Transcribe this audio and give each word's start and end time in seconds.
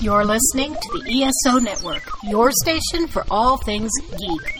You're 0.00 0.24
listening 0.24 0.74
to 0.74 0.98
the 0.98 1.22
ESO 1.22 1.58
Network, 1.60 2.02
your 2.24 2.50
station 2.52 3.06
for 3.06 3.24
all 3.30 3.56
things 3.58 3.90
geek. 4.10 4.58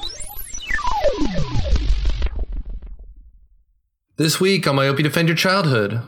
This 4.17 4.41
week 4.41 4.67
on 4.67 4.76
Myopia 4.76 5.02
Defend 5.02 5.28
Your 5.28 5.36
Childhood. 5.36 6.00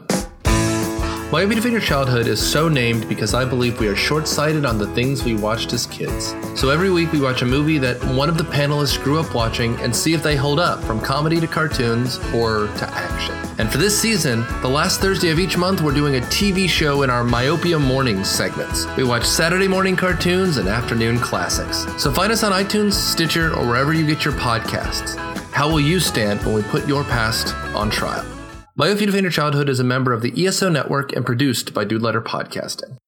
Defend 1.57 1.73
Your 1.73 1.81
Childhood 1.81 2.29
is 2.29 2.41
so 2.41 2.69
named 2.69 3.09
because 3.09 3.35
I 3.35 3.45
believe 3.45 3.81
we 3.81 3.89
are 3.89 3.97
short 3.97 4.29
sighted 4.29 4.65
on 4.65 4.79
the 4.79 4.87
things 4.95 5.25
we 5.25 5.35
watched 5.35 5.73
as 5.73 5.85
kids. 5.87 6.37
So 6.55 6.71
every 6.71 6.89
week 6.89 7.11
we 7.11 7.21
watch 7.21 7.43
a 7.43 7.45
movie 7.45 7.79
that 7.79 8.03
one 8.15 8.29
of 8.29 8.39
the 8.39 8.45
panelists 8.45 9.03
grew 9.03 9.19
up 9.19 9.35
watching 9.35 9.75
and 9.81 9.95
see 9.95 10.15
if 10.15 10.23
they 10.23 10.37
hold 10.37 10.61
up, 10.61 10.83
from 10.85 11.01
comedy 11.01 11.41
to 11.41 11.49
cartoons 11.49 12.19
or 12.33 12.69
to 12.79 12.89
action. 12.91 13.35
And 13.59 13.71
for 13.71 13.79
this 13.79 14.01
season, 14.01 14.47
the 14.63 14.69
last 14.69 15.01
Thursday 15.01 15.31
of 15.31 15.41
each 15.41 15.59
month, 15.59 15.81
we're 15.81 15.93
doing 15.93 16.15
a 16.15 16.21
TV 16.21 16.69
show 16.69 17.03
in 17.03 17.11
our 17.11 17.25
Myopia 17.25 17.79
Mornings 17.79 18.31
segments. 18.31 18.87
We 18.97 19.03
watch 19.03 19.25
Saturday 19.25 19.69
morning 19.69 19.97
cartoons 19.97 20.59
and 20.59 20.69
afternoon 20.69 21.19
classics. 21.19 21.87
So 22.01 22.13
find 22.13 22.31
us 22.31 22.45
on 22.45 22.53
iTunes, 22.53 22.93
Stitcher, 22.93 23.53
or 23.53 23.67
wherever 23.67 23.93
you 23.93 24.07
get 24.07 24.25
your 24.25 24.35
podcasts. 24.35 25.17
How 25.51 25.69
will 25.69 25.81
you 25.81 25.99
stand 25.99 26.41
when 26.47 26.55
we 26.55 26.63
put 26.63 26.87
your 26.87 27.03
past 27.05 27.53
on 27.75 27.91
trial? 27.91 28.36
Defend 28.79 29.23
Your 29.23 29.31
Childhood 29.31 29.71
is 29.71 29.81
a 29.81 29.85
member 29.85 30.13
of 30.13 30.21
the 30.21 30.47
ESO 30.47 30.69
Network 30.69 31.11
and 31.15 31.25
produced 31.25 31.73
by 31.73 31.85
Dude 31.85 32.03
Letter 32.03 32.21
Podcasting. 32.21 32.99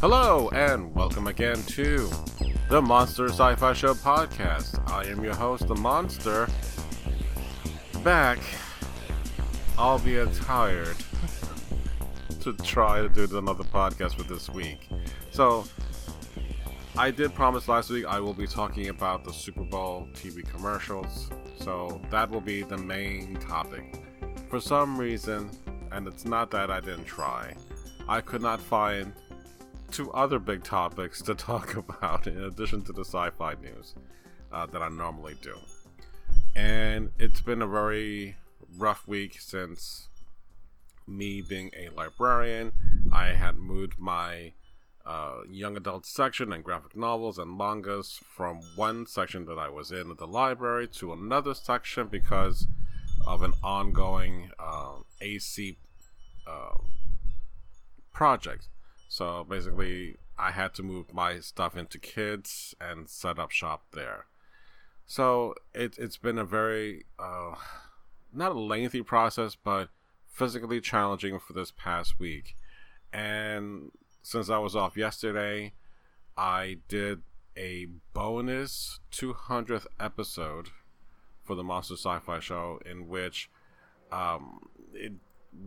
Hello, 0.00 0.50
and 0.52 0.92
welcome 0.92 1.28
again 1.28 1.62
to 1.62 2.10
the 2.68 2.82
Monster 2.82 3.28
Sci 3.28 3.54
Fi 3.54 3.72
Show 3.74 3.94
podcast. 3.94 4.90
I 4.90 5.04
am 5.04 5.22
your 5.22 5.36
host, 5.36 5.68
The 5.68 5.76
Monster, 5.76 6.48
back, 8.02 8.40
albeit 9.78 10.32
tired, 10.34 10.96
to 12.40 12.52
try 12.64 13.00
to 13.00 13.08
do 13.08 13.38
another 13.38 13.64
podcast 13.64 14.14
for 14.14 14.22
this 14.24 14.48
week. 14.50 14.88
So, 15.30 15.64
I 16.96 17.10
did 17.10 17.34
promise 17.34 17.66
last 17.66 17.90
week 17.90 18.04
I 18.04 18.20
will 18.20 18.34
be 18.34 18.46
talking 18.46 18.88
about 18.88 19.24
the 19.24 19.32
Super 19.32 19.64
Bowl 19.64 20.06
TV 20.14 20.48
commercials, 20.48 21.30
so 21.58 22.00
that 22.10 22.30
will 22.30 22.40
be 22.40 22.62
the 22.62 22.78
main 22.78 23.36
topic. 23.36 24.02
For 24.48 24.60
some 24.60 24.96
reason, 24.96 25.50
and 25.90 26.06
it's 26.06 26.24
not 26.24 26.50
that 26.52 26.70
I 26.70 26.80
didn't 26.80 27.06
try, 27.06 27.56
I 28.08 28.20
could 28.20 28.42
not 28.42 28.60
find 28.60 29.12
two 29.90 30.12
other 30.12 30.38
big 30.38 30.62
topics 30.62 31.22
to 31.22 31.34
talk 31.34 31.76
about 31.76 32.26
in 32.26 32.44
addition 32.44 32.82
to 32.82 32.92
the 32.92 33.04
sci-fi 33.04 33.54
news 33.62 33.94
uh, 34.52 34.66
that 34.66 34.82
I 34.82 34.88
normally 34.88 35.34
do. 35.42 35.56
And 36.54 37.10
it's 37.18 37.40
been 37.40 37.62
a 37.62 37.66
very 37.66 38.36
rough 38.76 39.06
week 39.06 39.40
since 39.40 40.08
me 41.06 41.42
being 41.42 41.70
a 41.76 41.88
librarian. 41.90 42.72
I 43.12 43.28
had 43.28 43.56
moved 43.56 43.98
my 43.98 44.52
uh, 45.06 45.42
young 45.48 45.76
adult 45.76 46.06
section 46.06 46.52
and 46.52 46.64
graphic 46.64 46.96
novels 46.96 47.38
and 47.38 47.56
mangas 47.56 48.20
from 48.34 48.60
one 48.76 49.06
section 49.06 49.44
that 49.46 49.58
I 49.58 49.68
was 49.68 49.92
in 49.92 50.10
at 50.10 50.18
the 50.18 50.26
library 50.26 50.88
to 50.88 51.12
another 51.12 51.54
section 51.54 52.08
because 52.08 52.66
of 53.26 53.42
an 53.42 53.52
ongoing 53.62 54.50
uh, 54.58 54.96
AC 55.20 55.76
uh, 56.46 56.78
project. 58.12 58.68
So 59.08 59.44
basically, 59.44 60.16
I 60.38 60.50
had 60.50 60.74
to 60.74 60.82
move 60.82 61.12
my 61.12 61.40
stuff 61.40 61.76
into 61.76 61.98
kids 61.98 62.74
and 62.80 63.08
set 63.08 63.38
up 63.38 63.50
shop 63.50 63.84
there. 63.92 64.26
So 65.06 65.54
it, 65.74 65.96
it's 65.98 66.16
been 66.16 66.38
a 66.38 66.44
very, 66.44 67.04
uh, 67.18 67.54
not 68.34 68.52
a 68.52 68.58
lengthy 68.58 69.02
process, 69.02 69.56
but 69.56 69.88
physically 70.26 70.80
challenging 70.80 71.38
for 71.38 71.52
this 71.52 71.70
past 71.70 72.18
week. 72.18 72.56
And 73.12 73.92
since 74.22 74.50
I 74.50 74.58
was 74.58 74.74
off 74.74 74.96
yesterday, 74.96 75.72
I 76.36 76.78
did 76.88 77.22
a 77.56 77.86
bonus 78.12 78.98
200th 79.12 79.86
episode 80.00 80.70
for 81.44 81.54
the 81.54 81.62
Monster 81.62 81.94
Sci 81.94 82.18
Fi 82.18 82.40
Show 82.40 82.80
in 82.84 83.06
which 83.06 83.50
um, 84.10 84.68
it 84.92 85.12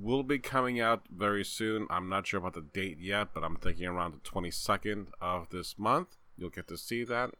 will 0.01 0.23
be 0.23 0.39
coming 0.39 0.79
out 0.79 1.03
very 1.09 1.45
soon. 1.45 1.87
I'm 1.89 2.09
not 2.09 2.27
sure 2.27 2.39
about 2.39 2.53
the 2.53 2.61
date 2.61 2.97
yet, 2.99 3.29
but 3.33 3.43
I'm 3.43 3.55
thinking 3.55 3.85
around 3.85 4.13
the 4.13 4.29
22nd 4.29 5.07
of 5.21 5.49
this 5.49 5.77
month. 5.77 6.17
You'll 6.37 6.49
get 6.49 6.67
to 6.67 6.77
see 6.77 7.03
that. 7.05 7.31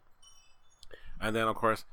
And 1.20 1.36
then, 1.36 1.48
of 1.48 1.56
course, 1.56 1.86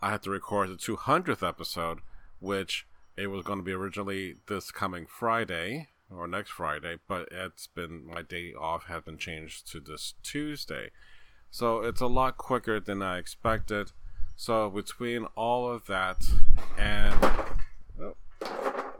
I 0.00 0.10
had 0.10 0.22
to 0.22 0.30
record 0.30 0.70
the 0.70 0.76
200th 0.76 1.46
episode, 1.46 2.00
which 2.40 2.86
it 3.16 3.28
was 3.28 3.44
going 3.44 3.58
to 3.58 3.64
be 3.64 3.72
originally 3.72 4.36
this 4.46 4.70
coming 4.70 5.06
Friday 5.06 5.88
or 6.10 6.26
next 6.26 6.50
Friday, 6.50 6.96
but 7.06 7.28
it's 7.30 7.66
been 7.66 8.06
my 8.06 8.22
day 8.22 8.54
off 8.54 8.84
has 8.84 9.02
been 9.02 9.18
changed 9.18 9.70
to 9.72 9.80
this 9.80 10.14
Tuesday. 10.22 10.90
So 11.50 11.80
it's 11.80 12.00
a 12.00 12.06
lot 12.06 12.36
quicker 12.36 12.78
than 12.80 13.02
I 13.02 13.18
expected. 13.18 13.92
So 14.36 14.70
between 14.70 15.24
all 15.36 15.70
of 15.70 15.86
that 15.86 16.24
and 16.78 17.24
oh, 18.00 18.16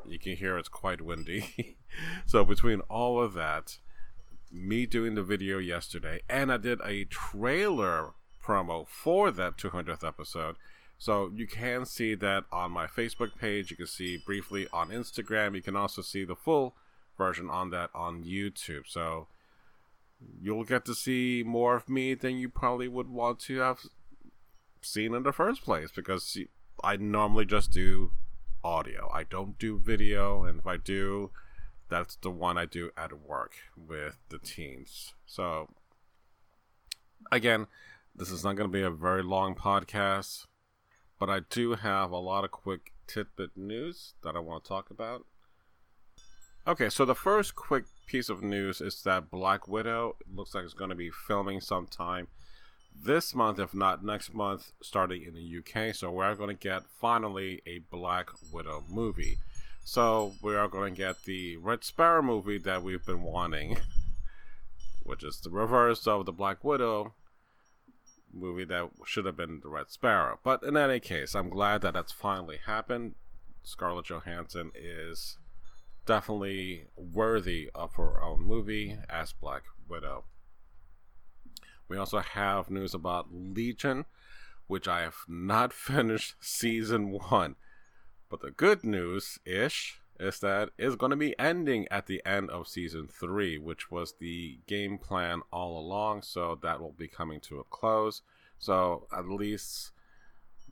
you 0.06 0.18
can 0.18 0.36
hear 0.36 0.58
it's 0.58 0.68
quite 0.68 1.00
windy. 1.00 1.76
so 2.26 2.44
between 2.44 2.80
all 2.90 3.22
of 3.22 3.34
that, 3.34 3.78
me 4.50 4.86
doing 4.86 5.14
the 5.14 5.22
video 5.22 5.58
yesterday, 5.58 6.22
and 6.28 6.50
I 6.50 6.56
did 6.56 6.80
a 6.84 7.04
trailer 7.04 8.14
promo 8.42 8.86
for 8.88 9.30
that 9.30 9.56
200th 9.56 10.06
episode. 10.06 10.56
So 10.98 11.30
you 11.34 11.46
can 11.46 11.86
see 11.86 12.14
that 12.16 12.44
on 12.50 12.72
my 12.72 12.86
Facebook 12.86 13.36
page. 13.38 13.70
You 13.70 13.76
can 13.76 13.86
see 13.86 14.16
briefly 14.16 14.66
on 14.72 14.90
Instagram. 14.90 15.54
You 15.54 15.62
can 15.62 15.76
also 15.76 16.02
see 16.02 16.24
the 16.24 16.34
full 16.34 16.74
version 17.16 17.48
on 17.48 17.70
that 17.70 17.90
on 17.94 18.24
YouTube. 18.24 18.86
So 18.86 19.28
you'll 20.40 20.64
get 20.64 20.84
to 20.86 20.94
see 20.94 21.44
more 21.46 21.76
of 21.76 21.88
me 21.88 22.14
than 22.14 22.36
you 22.38 22.48
probably 22.48 22.88
would 22.88 23.08
want 23.08 23.38
to 23.40 23.58
have 23.58 23.80
seen 24.82 25.14
in 25.14 25.22
the 25.22 25.32
first 25.32 25.62
place 25.62 25.90
because 25.94 26.36
I 26.82 26.96
normally 26.96 27.44
just 27.44 27.70
do 27.70 28.12
audio. 28.64 29.10
I 29.12 29.24
don't 29.24 29.58
do 29.58 29.78
video, 29.78 30.44
and 30.44 30.58
if 30.58 30.66
I 30.66 30.76
do, 30.76 31.30
that's 31.88 32.16
the 32.16 32.30
one 32.30 32.58
I 32.58 32.66
do 32.66 32.90
at 32.96 33.12
work 33.26 33.54
with 33.76 34.18
the 34.28 34.38
teens. 34.38 35.14
So, 35.26 35.68
again, 37.30 37.66
this 38.14 38.30
is 38.30 38.44
not 38.44 38.56
going 38.56 38.68
to 38.68 38.72
be 38.72 38.82
a 38.82 38.90
very 38.90 39.22
long 39.22 39.54
podcast, 39.54 40.46
but 41.18 41.28
I 41.28 41.40
do 41.50 41.74
have 41.74 42.10
a 42.10 42.18
lot 42.18 42.44
of 42.44 42.50
quick 42.50 42.92
tidbit 43.06 43.56
news 43.56 44.14
that 44.22 44.36
I 44.36 44.38
want 44.38 44.64
to 44.64 44.68
talk 44.68 44.90
about. 44.90 45.24
Okay, 46.66 46.90
so 46.90 47.04
the 47.04 47.14
first 47.14 47.54
quick 47.54 47.84
piece 48.06 48.28
of 48.28 48.42
news 48.42 48.80
is 48.80 49.02
that 49.02 49.30
Black 49.30 49.66
Widow 49.66 50.16
looks 50.32 50.54
like 50.54 50.64
it's 50.64 50.74
going 50.74 50.90
to 50.90 50.96
be 50.96 51.10
filming 51.10 51.60
sometime 51.60 52.28
this 52.94 53.34
month, 53.34 53.58
if 53.58 53.74
not 53.74 54.04
next 54.04 54.34
month, 54.34 54.72
starting 54.82 55.22
in 55.22 55.34
the 55.34 55.58
UK. 55.58 55.94
So 55.94 56.10
we're 56.10 56.34
going 56.34 56.54
to 56.54 56.62
get 56.62 56.82
finally 57.00 57.62
a 57.66 57.78
Black 57.90 58.28
Widow 58.52 58.84
movie. 58.88 59.38
So 59.84 60.34
we 60.42 60.56
are 60.56 60.68
going 60.68 60.94
to 60.94 60.98
get 60.98 61.24
the 61.24 61.56
Red 61.56 61.84
Sparrow 61.84 62.22
movie 62.22 62.58
that 62.58 62.82
we've 62.82 63.04
been 63.04 63.22
wanting, 63.22 63.78
which 65.02 65.24
is 65.24 65.40
the 65.40 65.50
reverse 65.50 66.06
of 66.06 66.26
the 66.26 66.32
Black 66.32 66.62
Widow 66.62 67.14
movie 68.32 68.64
that 68.64 68.90
should 69.04 69.24
have 69.24 69.36
been 69.36 69.60
the 69.60 69.68
Red 69.68 69.90
Sparrow. 69.90 70.38
But 70.42 70.62
in 70.62 70.76
any 70.76 71.00
case, 71.00 71.34
I'm 71.34 71.48
glad 71.48 71.82
that 71.82 71.94
that's 71.94 72.12
finally 72.12 72.58
happened. 72.66 73.14
Scarlett 73.62 74.06
Johansson 74.06 74.72
is 74.74 75.38
definitely 76.06 76.86
worthy 76.96 77.70
of 77.74 77.94
her 77.94 78.22
own 78.22 78.42
movie 78.42 78.96
as 79.08 79.32
Black 79.32 79.64
Widow. 79.88 80.24
We 81.88 81.96
also 81.96 82.20
have 82.20 82.70
news 82.70 82.94
about 82.94 83.28
Legion, 83.32 84.04
which 84.66 84.88
I 84.88 85.00
have 85.00 85.16
not 85.26 85.72
finished 85.72 86.36
season 86.40 87.10
one. 87.10 87.56
But 88.30 88.40
the 88.40 88.50
good 88.50 88.84
news 88.84 89.38
ish 89.44 90.00
is 90.18 90.40
that 90.40 90.70
it's 90.78 90.96
going 90.96 91.10
to 91.10 91.16
be 91.16 91.38
ending 91.38 91.86
at 91.90 92.06
the 92.06 92.22
end 92.26 92.50
of 92.50 92.66
season 92.68 93.08
three, 93.08 93.58
which 93.58 93.90
was 93.90 94.14
the 94.18 94.58
game 94.66 94.98
plan 94.98 95.42
all 95.52 95.78
along. 95.78 96.22
So 96.22 96.58
that 96.62 96.80
will 96.80 96.92
be 96.92 97.08
coming 97.08 97.40
to 97.40 97.60
a 97.60 97.64
close. 97.64 98.22
So 98.58 99.06
at 99.16 99.28
least 99.28 99.92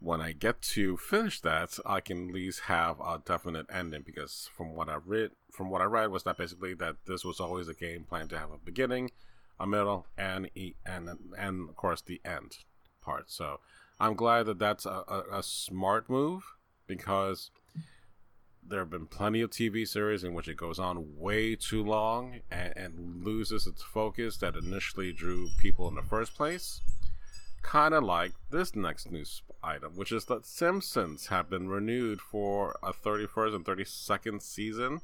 when 0.01 0.21
I 0.21 0.33
get 0.33 0.61
to 0.63 0.97
finish 0.97 1.41
that, 1.41 1.79
I 1.87 2.01
can 2.01 2.29
at 2.29 2.35
least 2.35 2.61
have 2.61 3.01
a 3.01 3.21
definite 3.25 3.67
ending 3.73 4.03
because 4.05 4.51
from 4.55 4.75
what 4.75 4.89
I 4.89 4.97
read, 5.05 5.31
from 5.53 5.71
what 5.71 5.81
I 5.81 5.85
read, 5.85 6.11
was 6.11 6.25
that 6.25 6.39
basically 6.39 6.75
that 6.75 6.97
this 7.07 7.25
was 7.25 7.41
always 7.41 7.69
a 7.69 7.75
game 7.75 8.05
plan 8.05 8.29
to 8.29 8.39
have 8.39 8.51
a 8.51 8.59
beginning, 8.59 9.11
a 9.59 9.67
middle, 9.67 10.07
and 10.19 10.51
e 10.55 10.75
and 10.85 11.09
and 11.39 11.69
of 11.69 11.77
course 11.77 12.03
the 12.03 12.21
end 12.25 12.59
part. 13.01 13.31
So 13.31 13.61
I'm 13.99 14.15
glad 14.15 14.47
that 14.47 14.59
that's 14.59 14.85
a, 14.85 15.05
a, 15.09 15.39
a 15.39 15.43
smart 15.43 16.11
move 16.11 16.45
because 16.87 17.51
there 18.69 18.81
have 18.81 18.91
been 18.91 19.07
plenty 19.07 19.41
of 19.41 19.51
TV 19.51 19.87
series 19.87 20.25
in 20.25 20.35
which 20.35 20.49
it 20.49 20.57
goes 20.57 20.79
on 20.79 21.17
way 21.17 21.55
too 21.55 21.83
long 21.83 22.41
and, 22.51 22.73
and 22.77 23.25
loses 23.25 23.67
its 23.67 23.83
focus 23.83 24.37
that 24.39 24.57
initially 24.57 25.13
drew 25.13 25.49
people 25.59 25.89
in 25.89 25.95
the 25.95 26.03
first 26.03 26.35
place. 26.35 26.81
Kind 27.63 27.95
of 27.95 28.05
like 28.05 28.33
this 28.51 28.77
next 28.77 29.11
news 29.11 29.43
item, 29.63 29.97
which 29.97 30.13
is 30.13 30.27
that 30.27 30.47
Simpsons 30.47 31.27
have 31.27 31.51
been 31.51 31.69
renewed 31.69 32.21
for 32.21 32.77
a 32.83 32.93
31st 32.93 33.57
and 33.57 33.65
32nd 33.65 34.43
season. 34.43 35.01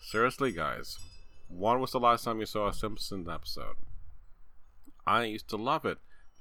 Seriously, 0.00 0.52
guys, 0.52 0.98
when 1.48 1.80
was 1.80 1.92
the 1.92 2.00
last 2.00 2.24
time 2.24 2.40
you 2.40 2.46
saw 2.46 2.68
a 2.68 2.74
Simpsons 2.74 3.28
episode? 3.28 3.76
I 5.06 5.24
used 5.24 5.48
to 5.48 5.56
love 5.56 5.84
it 5.84 5.98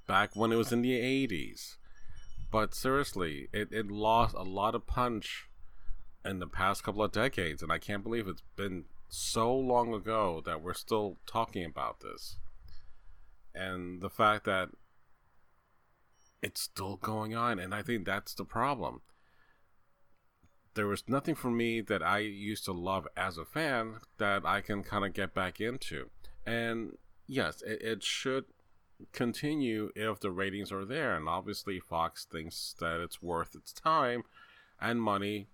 back 0.08 0.36
when 0.36 0.52
it 0.52 0.58
was 0.58 0.72
in 0.72 0.82
the 0.82 1.00
80s. 1.00 1.78
But 2.52 2.76
seriously, 2.76 3.48
it, 3.54 3.70
it 3.72 3.90
lost 3.90 4.36
a 4.36 4.44
lot 4.44 4.76
of 4.76 4.86
punch 4.86 5.50
in 6.26 6.40
the 6.40 6.48
past 6.48 6.84
couple 6.84 7.02
of 7.02 7.14
decades, 7.14 7.64
and 7.64 7.72
I 7.72 7.80
can't 7.80 8.04
believe 8.04 8.28
it's 8.28 8.44
been 8.56 8.86
so 9.08 9.56
long 9.56 9.94
ago 9.94 10.42
that 10.46 10.62
we're 10.62 10.74
still 10.74 11.18
talking 11.26 11.66
about 11.66 12.02
this. 12.02 12.38
And 13.56 14.02
the 14.02 14.10
fact 14.10 14.46
that 14.46 14.70
it's 16.42 16.62
still 16.62 16.98
going 16.98 17.36
on, 17.36 17.58
and 17.58 17.74
I 17.74 17.82
think 17.82 18.06
that's 18.06 18.34
the 18.34 18.46
problem. 18.46 19.02
There 20.74 20.88
was 20.88 21.04
nothing 21.08 21.36
for 21.36 21.52
me 21.52 21.82
that 21.82 22.04
I 22.04 22.20
used 22.20 22.66
to 22.66 22.72
love 22.72 23.08
as 23.16 23.38
a 23.38 23.46
fan 23.46 23.96
that 24.18 24.46
I 24.46 24.62
can 24.62 24.84
kind 24.84 25.06
of 25.06 25.14
get 25.14 25.34
back 25.34 25.60
into. 25.60 26.10
And 26.46 26.98
yes, 27.28 27.62
it, 27.62 27.82
it 27.82 28.04
should 28.04 28.46
continue 29.12 29.92
if 29.96 30.20
the 30.20 30.32
ratings 30.32 30.72
are 30.72 30.86
there. 30.86 31.16
And 31.16 31.28
obviously, 31.28 31.80
Fox 31.80 32.26
thinks 32.26 32.76
that 32.80 33.00
it's 33.00 33.22
worth 33.22 33.56
its 33.56 33.74
time 33.74 34.24
and 34.80 35.02
money 35.02 35.48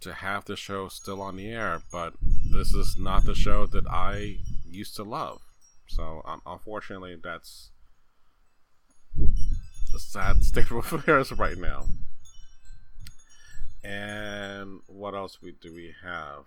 to 0.00 0.12
have 0.12 0.44
the 0.44 0.56
show 0.56 0.88
still 0.88 1.20
on 1.22 1.36
the 1.36 1.50
air. 1.50 1.82
But 1.90 2.14
this 2.50 2.72
is 2.72 2.96
not 2.98 3.24
the 3.24 3.34
show 3.34 3.66
that 3.66 3.86
I 3.86 4.38
used 4.64 4.96
to 4.96 5.02
love. 5.02 5.40
So, 5.86 6.22
um, 6.24 6.42
unfortunately, 6.46 7.16
that's 7.22 7.70
a 9.94 9.98
sad 9.98 10.44
state 10.44 10.70
of 10.70 10.92
affairs 10.92 11.32
right 11.32 11.58
now. 11.58 11.86
And 13.84 14.80
what 14.86 15.14
else 15.14 15.42
we 15.42 15.52
do 15.60 15.74
we 15.74 15.94
have? 16.04 16.44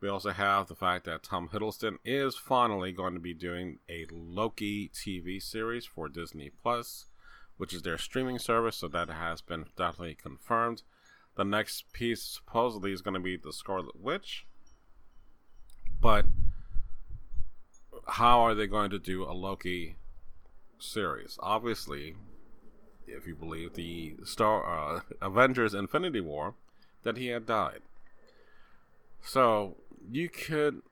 We 0.00 0.08
also 0.08 0.30
have 0.30 0.68
the 0.68 0.74
fact 0.74 1.04
that 1.04 1.22
Tom 1.22 1.50
Hiddleston 1.52 1.98
is 2.04 2.34
finally 2.34 2.90
going 2.90 3.12
to 3.14 3.20
be 3.20 3.34
doing 3.34 3.80
a 3.88 4.06
Loki 4.10 4.88
TV 4.88 5.42
series 5.42 5.84
for 5.84 6.08
Disney 6.08 6.50
Plus, 6.62 7.06
which 7.58 7.74
is 7.74 7.82
their 7.82 7.98
streaming 7.98 8.38
service, 8.38 8.76
so 8.76 8.88
that 8.88 9.10
has 9.10 9.42
been 9.42 9.66
definitely 9.76 10.14
confirmed. 10.14 10.82
The 11.36 11.44
next 11.44 11.92
piece 11.92 12.22
supposedly 12.22 12.92
is 12.92 13.02
going 13.02 13.14
to 13.14 13.20
be 13.20 13.36
the 13.36 13.52
Scarlet 13.52 14.00
Witch. 14.00 14.46
But 16.00 16.24
how 18.08 18.40
are 18.40 18.54
they 18.54 18.66
going 18.66 18.90
to 18.90 18.98
do 18.98 19.24
a 19.24 19.32
Loki 19.32 19.96
series? 20.78 21.38
Obviously, 21.42 22.14
if 23.06 23.26
you 23.26 23.34
believe 23.34 23.74
the 23.74 24.14
Star 24.24 24.96
uh, 24.96 25.00
Avengers 25.20 25.74
Infinity 25.74 26.22
War, 26.22 26.54
that 27.02 27.18
he 27.18 27.26
had 27.26 27.44
died. 27.44 27.80
So 29.22 29.76
you 30.08 30.28
could 30.28 30.82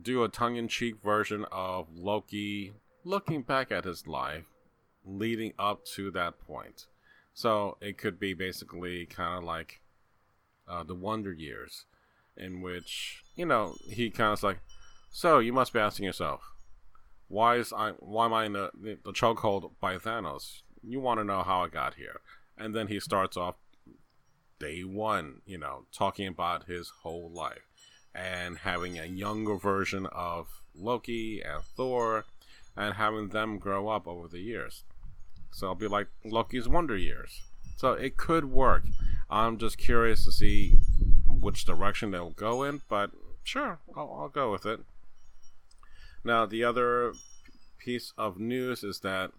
do 0.00 0.24
a 0.24 0.28
tongue 0.28 0.56
in 0.56 0.68
cheek 0.68 1.02
version 1.02 1.44
of 1.52 1.88
Loki 1.94 2.72
looking 3.04 3.42
back 3.42 3.70
at 3.70 3.84
his 3.84 4.06
life 4.06 4.44
leading 5.04 5.52
up 5.58 5.84
to 5.84 6.10
that 6.12 6.38
point. 6.38 6.86
So 7.34 7.76
it 7.80 7.98
could 7.98 8.18
be 8.18 8.34
basically 8.34 9.06
kind 9.06 9.38
of 9.38 9.44
like 9.44 9.80
uh, 10.68 10.84
the 10.84 10.94
Wonder 10.94 11.32
Years, 11.32 11.86
in 12.36 12.60
which, 12.60 13.22
you 13.34 13.46
know, 13.46 13.74
he 13.88 14.10
kind 14.10 14.32
of 14.32 14.42
like, 14.42 14.60
so 15.10 15.38
you 15.38 15.52
must 15.52 15.72
be 15.72 15.78
asking 15.78 16.06
yourself, 16.06 16.40
why 17.28 17.56
is 17.56 17.72
I 17.72 17.92
why 17.98 18.26
am 18.26 18.34
I 18.34 18.44
in 18.44 18.52
the, 18.52 18.70
the 18.82 19.12
chokehold 19.12 19.70
by 19.80 19.96
Thanos? 19.96 20.62
You 20.82 21.00
want 21.00 21.20
to 21.20 21.24
know 21.24 21.42
how 21.42 21.62
I 21.62 21.68
got 21.68 21.94
here, 21.94 22.20
and 22.58 22.74
then 22.74 22.88
he 22.88 23.00
starts 23.00 23.36
off 23.36 23.54
day 24.62 24.82
one, 24.84 25.42
you 25.44 25.58
know, 25.58 25.84
talking 25.92 26.28
about 26.28 26.66
his 26.66 26.92
whole 27.02 27.28
life 27.28 27.66
and 28.14 28.58
having 28.58 28.96
a 28.98 29.04
younger 29.04 29.56
version 29.56 30.06
of 30.06 30.46
Loki 30.74 31.42
and 31.42 31.64
Thor 31.76 32.24
and 32.76 32.94
having 32.94 33.28
them 33.30 33.58
grow 33.58 33.88
up 33.88 34.06
over 34.06 34.28
the 34.28 34.38
years. 34.38 34.84
So 35.50 35.66
it'll 35.66 35.74
be 35.74 35.88
like 35.88 36.06
Loki's 36.24 36.68
Wonder 36.68 36.96
Years. 36.96 37.42
So 37.76 37.92
it 37.92 38.16
could 38.16 38.46
work. 38.46 38.84
I'm 39.28 39.58
just 39.58 39.78
curious 39.78 40.24
to 40.26 40.32
see 40.32 40.76
which 41.26 41.64
direction 41.64 42.12
they'll 42.12 42.30
go 42.30 42.62
in, 42.62 42.82
but 42.88 43.10
sure, 43.42 43.80
I'll, 43.96 44.16
I'll 44.20 44.28
go 44.28 44.52
with 44.52 44.64
it. 44.64 44.80
Now, 46.24 46.46
the 46.46 46.62
other 46.62 47.14
piece 47.78 48.12
of 48.16 48.38
news 48.38 48.84
is 48.84 49.00
that 49.00 49.32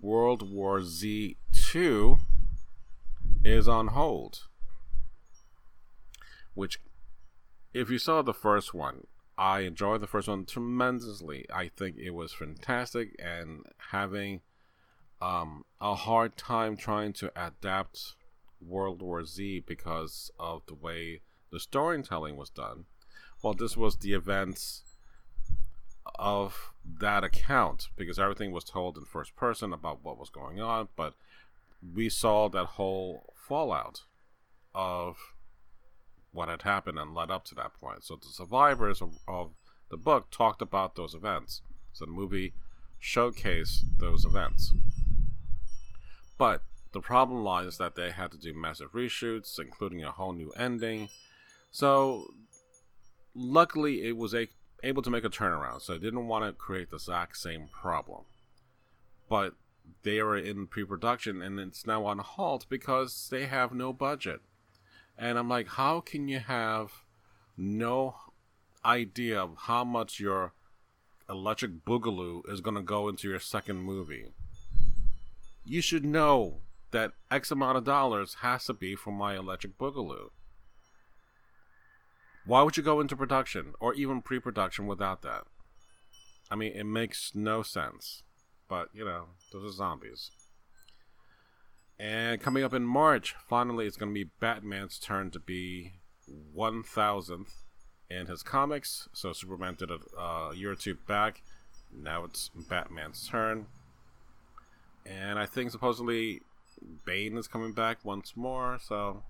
World 0.00 0.50
War 0.50 0.82
Z 0.82 1.36
2 1.52 2.18
is 3.44 3.68
on 3.68 3.88
hold. 3.88 4.48
Which, 6.54 6.80
if 7.72 7.90
you 7.90 7.98
saw 7.98 8.22
the 8.22 8.34
first 8.34 8.74
one, 8.74 9.06
I 9.38 9.60
enjoyed 9.60 10.00
the 10.00 10.06
first 10.06 10.28
one 10.28 10.44
tremendously. 10.44 11.46
I 11.52 11.68
think 11.68 11.96
it 11.96 12.10
was 12.10 12.32
fantastic, 12.32 13.16
and 13.18 13.64
having 13.90 14.42
um, 15.20 15.64
a 15.80 15.94
hard 15.94 16.36
time 16.36 16.76
trying 16.76 17.12
to 17.14 17.32
adapt 17.34 18.14
World 18.60 19.02
War 19.02 19.24
Z 19.24 19.64
because 19.66 20.30
of 20.38 20.62
the 20.66 20.74
way 20.74 21.20
the 21.50 21.60
storytelling 21.60 22.36
was 22.36 22.50
done. 22.50 22.84
Well, 23.42 23.54
this 23.54 23.76
was 23.76 23.96
the 23.96 24.12
events 24.12 24.82
of 26.16 26.72
that 27.00 27.24
account 27.24 27.88
because 27.96 28.18
everything 28.18 28.52
was 28.52 28.64
told 28.64 28.96
in 28.96 29.04
first 29.04 29.34
person 29.36 29.72
about 29.72 30.04
what 30.04 30.18
was 30.18 30.30
going 30.30 30.60
on, 30.60 30.88
but 30.96 31.14
we 31.94 32.08
saw 32.08 32.48
that 32.48 32.64
whole 32.64 33.34
fallout 33.36 34.02
of 34.74 35.16
what 36.32 36.48
had 36.48 36.62
happened 36.62 36.98
and 36.98 37.14
led 37.14 37.30
up 37.30 37.44
to 37.44 37.54
that 37.54 37.74
point. 37.74 38.04
So 38.04 38.16
the 38.16 38.28
survivors 38.28 39.02
of, 39.02 39.18
of 39.28 39.50
the 39.90 39.96
book 39.96 40.30
talked 40.30 40.62
about 40.62 40.94
those 40.94 41.14
events. 41.14 41.60
So 41.92 42.06
the 42.06 42.12
movie 42.12 42.54
showcased 43.00 43.98
those 43.98 44.24
events. 44.24 44.72
But 46.38 46.62
the 46.92 47.00
problem 47.00 47.44
lies 47.44 47.78
that 47.78 47.94
they 47.94 48.10
had 48.10 48.32
to 48.32 48.38
do 48.38 48.54
massive 48.54 48.92
reshoots, 48.92 49.58
including 49.58 50.02
a 50.02 50.10
whole 50.10 50.32
new 50.32 50.50
ending. 50.56 51.08
So 51.70 52.32
luckily, 53.34 54.06
it 54.06 54.16
was 54.16 54.34
a, 54.34 54.48
able 54.82 55.02
to 55.02 55.10
make 55.10 55.24
a 55.24 55.30
turnaround. 55.30 55.82
So 55.82 55.92
they 55.92 55.98
didn't 55.98 56.28
want 56.28 56.44
to 56.44 56.52
create 56.52 56.90
the 56.90 56.96
exact 56.96 57.36
same 57.36 57.68
problem. 57.72 58.22
But 59.28 59.54
they 60.02 60.18
are 60.18 60.36
in 60.36 60.66
pre-production 60.66 61.42
and 61.42 61.58
it's 61.60 61.86
now 61.86 62.04
on 62.04 62.18
halt 62.18 62.66
because 62.68 63.28
they 63.30 63.46
have 63.46 63.72
no 63.72 63.92
budget. 63.92 64.40
And 65.16 65.38
I'm 65.38 65.48
like, 65.48 65.68
how 65.68 66.00
can 66.00 66.28
you 66.28 66.40
have 66.40 67.04
no 67.56 68.16
idea 68.84 69.40
of 69.40 69.56
how 69.56 69.84
much 69.84 70.18
your 70.18 70.52
electric 71.28 71.84
boogaloo 71.84 72.42
is 72.50 72.60
going 72.60 72.76
to 72.76 72.82
go 72.82 73.08
into 73.08 73.28
your 73.28 73.38
second 73.38 73.78
movie? 73.78 74.32
You 75.64 75.80
should 75.80 76.04
know 76.04 76.62
that 76.90 77.12
X 77.30 77.50
amount 77.50 77.78
of 77.78 77.84
dollars 77.84 78.36
has 78.40 78.64
to 78.66 78.74
be 78.74 78.96
for 78.96 79.12
my 79.12 79.36
electric 79.36 79.78
boogaloo. 79.78 80.30
Why 82.44 82.62
would 82.62 82.76
you 82.76 82.82
go 82.82 83.00
into 83.00 83.16
production 83.16 83.74
or 83.78 83.94
even 83.94 84.20
pre 84.20 84.40
production 84.40 84.86
without 84.86 85.22
that? 85.22 85.44
I 86.50 86.56
mean, 86.56 86.72
it 86.72 86.84
makes 86.84 87.32
no 87.34 87.62
sense. 87.62 88.24
But, 88.72 88.88
you 88.94 89.04
know, 89.04 89.24
those 89.52 89.70
are 89.70 89.76
zombies. 89.76 90.30
And 91.98 92.40
coming 92.40 92.64
up 92.64 92.72
in 92.72 92.84
March, 92.84 93.34
finally, 93.46 93.86
it's 93.86 93.98
going 93.98 94.14
to 94.14 94.14
be 94.14 94.30
Batman's 94.40 94.98
turn 94.98 95.30
to 95.32 95.38
be 95.38 95.92
1000th 96.56 97.50
in 98.08 98.28
his 98.28 98.42
comics. 98.42 99.10
So 99.12 99.34
Superman 99.34 99.74
did 99.78 99.90
it 99.90 100.00
uh, 100.18 100.52
a 100.52 100.56
year 100.56 100.72
or 100.72 100.74
two 100.74 100.94
back. 101.06 101.42
Now 101.94 102.24
it's 102.24 102.50
Batman's 102.70 103.28
turn. 103.28 103.66
And 105.04 105.38
I 105.38 105.44
think 105.44 105.70
supposedly 105.70 106.40
Bane 107.04 107.36
is 107.36 107.48
coming 107.48 107.74
back 107.74 107.98
once 108.02 108.38
more. 108.38 108.78
So, 108.82 109.22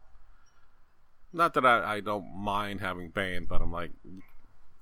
not 1.33 1.55
that 1.55 1.67
I, 1.67 1.95
I 1.95 2.01
don't 2.01 2.33
mind 2.33 2.81
having 2.81 3.09
Bane, 3.09 3.47
but 3.49 3.61
I'm 3.61 3.73
like, 3.73 3.91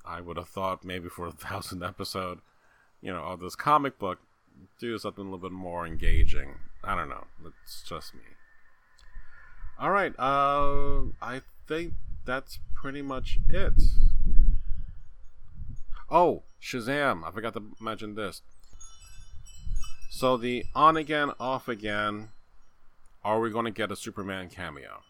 I 0.05 0.21
would 0.21 0.37
have 0.37 0.51
thought 0.51 0.85
maybe 0.85 1.09
for 1.09 1.27
a 1.27 1.33
thousand 1.33 1.83
episode, 1.83 2.41
you 3.01 3.11
know, 3.11 3.23
of 3.23 3.41
this 3.41 3.57
comic 3.57 3.99
book, 3.99 4.19
do 4.79 4.99
something 4.99 5.23
a 5.23 5.25
little 5.25 5.39
bit 5.39 5.53
more 5.53 5.87
engaging. 5.87 6.57
I 6.83 6.95
don't 6.95 7.09
know. 7.09 7.27
It's 7.65 7.83
just 7.83 8.15
me. 8.15 8.21
All 9.79 9.91
right. 9.91 10.13
Uh, 10.19 11.13
I 11.23 11.43
think 11.67 11.95
that's 12.25 12.59
pretty 12.75 13.03
much 13.03 13.39
it. 13.49 13.75
Oh, 16.11 16.43
Shazam! 16.61 17.27
I 17.27 17.31
forgot 17.31 17.55
to 17.55 17.63
mention 17.81 18.15
this. 18.15 18.43
So 20.11 20.37
the 20.37 20.65
on 20.75 20.97
again, 20.97 21.31
off 21.39 21.69
again 21.69 22.31
are 23.23 23.41
we 23.41 23.51
going 23.51 23.67
to 23.67 23.71
get 23.71 23.93
a 23.93 23.97
Superman 23.97 24.49
cameo? 24.49 25.03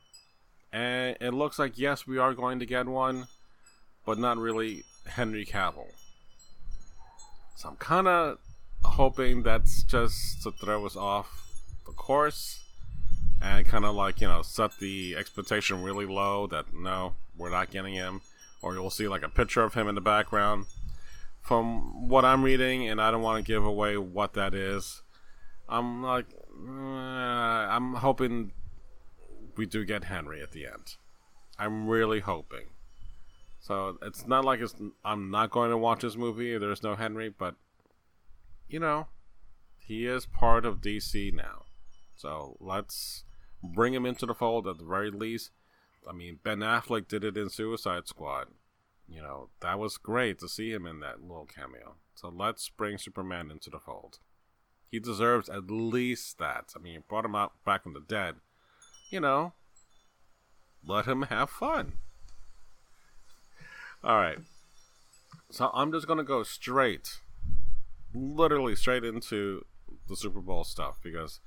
And 0.72 1.16
it 1.20 1.32
looks 1.32 1.58
like 1.58 1.78
yes, 1.78 2.06
we 2.06 2.18
are 2.18 2.34
going 2.34 2.58
to 2.58 2.66
get 2.66 2.86
one, 2.86 3.26
but 4.04 4.18
not 4.18 4.36
really 4.36 4.84
Henry 5.06 5.44
Cavill. 5.44 5.92
So 7.56 7.70
I'm 7.70 7.76
kind 7.76 8.06
of 8.06 8.38
hoping 8.82 9.42
that's 9.42 9.82
just 9.82 10.42
to 10.42 10.52
throw 10.52 10.86
us 10.86 10.96
off 10.96 11.62
the 11.86 11.92
course 11.92 12.60
and 13.42 13.66
kind 13.66 13.84
of 13.84 13.94
like, 13.94 14.20
you 14.20 14.28
know, 14.28 14.42
set 14.42 14.78
the 14.78 15.16
expectation 15.16 15.82
really 15.82 16.06
low 16.06 16.46
that 16.48 16.74
no, 16.74 17.14
we're 17.36 17.50
not 17.50 17.70
getting 17.70 17.94
him. 17.94 18.20
Or 18.62 18.74
you'll 18.74 18.90
see 18.90 19.08
like 19.08 19.22
a 19.22 19.28
picture 19.28 19.62
of 19.62 19.74
him 19.74 19.88
in 19.88 19.94
the 19.94 20.00
background. 20.00 20.66
From 21.40 22.08
what 22.08 22.24
I'm 22.26 22.42
reading, 22.42 22.86
and 22.86 23.00
I 23.00 23.10
don't 23.10 23.22
want 23.22 23.42
to 23.42 23.52
give 23.52 23.64
away 23.64 23.96
what 23.96 24.34
that 24.34 24.54
is, 24.54 25.00
I'm 25.68 26.02
like, 26.02 26.26
uh, 26.68 26.70
I'm 26.70 27.94
hoping 27.94 28.52
we 29.56 29.64
do 29.64 29.86
get 29.86 30.04
Henry 30.04 30.42
at 30.42 30.52
the 30.52 30.66
end. 30.66 30.96
I'm 31.58 31.88
really 31.88 32.20
hoping. 32.20 32.66
So 33.60 33.98
it's 34.02 34.26
not 34.26 34.44
like 34.44 34.60
it's, 34.60 34.74
I'm 35.04 35.30
not 35.30 35.50
going 35.50 35.70
to 35.70 35.78
watch 35.78 36.00
this 36.02 36.16
movie. 36.16 36.58
There's 36.58 36.82
no 36.82 36.94
Henry, 36.94 37.30
but 37.30 37.54
you 38.70 38.78
know, 38.78 39.08
he 39.78 40.06
is 40.06 40.24
part 40.24 40.64
of 40.64 40.80
DC 40.80 41.34
now. 41.34 41.64
So 42.16 42.56
let's 42.60 43.24
bring 43.62 43.92
him 43.92 44.06
into 44.06 44.24
the 44.24 44.34
fold 44.34 44.66
at 44.68 44.78
the 44.78 44.84
very 44.84 45.10
least. 45.10 45.50
I 46.08 46.12
mean, 46.12 46.38
Ben 46.42 46.58
Affleck 46.58 47.08
did 47.08 47.24
it 47.24 47.36
in 47.36 47.50
Suicide 47.50 48.06
Squad. 48.06 48.46
You 49.08 49.20
know, 49.20 49.48
that 49.60 49.78
was 49.78 49.98
great 49.98 50.38
to 50.38 50.48
see 50.48 50.70
him 50.70 50.86
in 50.86 51.00
that 51.00 51.20
little 51.20 51.46
cameo. 51.46 51.96
So 52.14 52.28
let's 52.28 52.68
bring 52.68 52.96
Superman 52.96 53.50
into 53.50 53.68
the 53.68 53.80
fold. 53.80 54.20
He 54.88 55.00
deserves 55.00 55.48
at 55.48 55.70
least 55.70 56.38
that. 56.38 56.72
I 56.76 56.78
mean, 56.78 56.94
you 56.94 57.02
brought 57.08 57.24
him 57.24 57.34
out 57.34 57.52
back 57.64 57.82
from 57.82 57.94
the 57.94 58.04
dead. 58.06 58.36
You 59.10 59.20
know, 59.20 59.54
let 60.86 61.06
him 61.06 61.22
have 61.22 61.50
fun. 61.50 61.94
All 64.04 64.16
right. 64.16 64.38
So 65.50 65.70
I'm 65.74 65.90
just 65.90 66.06
going 66.06 66.18
to 66.18 66.24
go 66.24 66.44
straight 66.44 67.20
literally 68.14 68.76
straight 68.76 69.04
into 69.04 69.64
the 70.08 70.16
Super 70.16 70.40
Bowl 70.40 70.64
stuff 70.64 70.98
because 71.02 71.40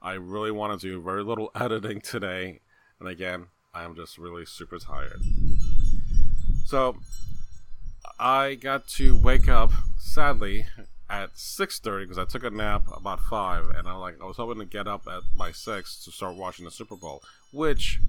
I 0.00 0.14
really 0.14 0.50
want 0.50 0.78
to 0.78 0.86
do 0.86 1.02
very 1.02 1.22
little 1.22 1.50
editing 1.54 2.00
today. 2.00 2.60
And 3.00 3.08
again, 3.08 3.46
I 3.74 3.84
am 3.84 3.94
just 3.94 4.18
really 4.18 4.44
super 4.44 4.78
tired. 4.78 5.20
So 6.66 6.96
I 8.18 8.54
got 8.54 8.88
to 8.88 9.16
wake 9.16 9.48
up 9.48 9.70
sadly 9.98 10.66
at 11.10 11.34
6:30 11.36 12.02
because 12.02 12.18
I 12.18 12.24
took 12.24 12.44
a 12.44 12.50
nap 12.50 12.84
about 12.94 13.20
5 13.20 13.70
and 13.70 13.88
I 13.88 13.94
like 13.94 14.20
I 14.20 14.26
was 14.26 14.36
hoping 14.36 14.58
to 14.58 14.66
get 14.66 14.86
up 14.86 15.06
at 15.06 15.22
my 15.34 15.52
6 15.52 16.04
to 16.04 16.10
start 16.10 16.36
watching 16.36 16.64
the 16.64 16.70
Super 16.70 16.96
Bowl, 16.96 17.22
which 17.52 18.00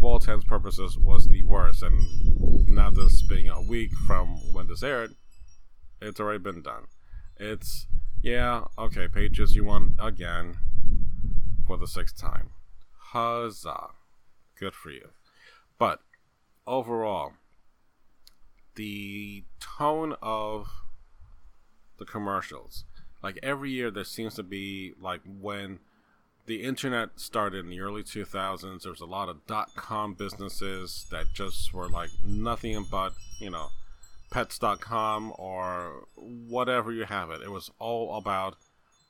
for 0.00 0.06
all 0.06 0.16
intents 0.16 0.46
purposes 0.46 0.96
was 0.96 1.26
the 1.28 1.42
worst 1.42 1.82
and 1.82 2.68
now 2.68 2.90
this 2.90 3.22
being 3.22 3.48
a 3.48 3.60
week 3.60 3.92
from 4.06 4.36
when 4.52 4.68
this 4.68 4.82
aired, 4.82 5.14
it's 6.00 6.20
already 6.20 6.38
been 6.38 6.62
done. 6.62 6.84
It's 7.38 7.86
yeah, 8.20 8.64
okay, 8.76 9.06
Patriots, 9.06 9.54
you 9.54 9.64
won 9.64 9.94
again 9.98 10.58
for 11.66 11.76
the 11.76 11.86
sixth 11.86 12.18
time. 12.20 12.50
Huzzah. 13.12 13.90
Good 14.58 14.74
for 14.74 14.90
you. 14.90 15.10
But 15.78 16.00
overall, 16.66 17.34
the 18.74 19.44
tone 19.60 20.16
of 20.20 20.68
the 21.98 22.04
commercials, 22.04 22.84
like 23.22 23.38
every 23.42 23.70
year, 23.70 23.90
there 23.90 24.04
seems 24.04 24.34
to 24.34 24.42
be 24.42 24.94
like 25.00 25.20
when 25.24 25.78
the 26.46 26.62
internet 26.62 27.10
started 27.16 27.64
in 27.64 27.70
the 27.70 27.80
early 27.80 28.02
2000s, 28.02 28.82
there 28.82 28.90
was 28.90 29.00
a 29.00 29.06
lot 29.06 29.28
of 29.28 29.46
dot 29.46 29.70
com 29.76 30.14
businesses 30.14 31.06
that 31.10 31.26
just 31.34 31.72
were 31.72 31.88
like 31.88 32.10
nothing 32.26 32.84
but, 32.90 33.12
you 33.38 33.50
know, 33.50 33.68
pets.com 34.30 35.32
or 35.38 36.04
whatever 36.16 36.92
you 36.92 37.04
have 37.04 37.30
it. 37.30 37.42
It 37.42 37.50
was 37.50 37.70
all 37.78 38.16
about 38.16 38.56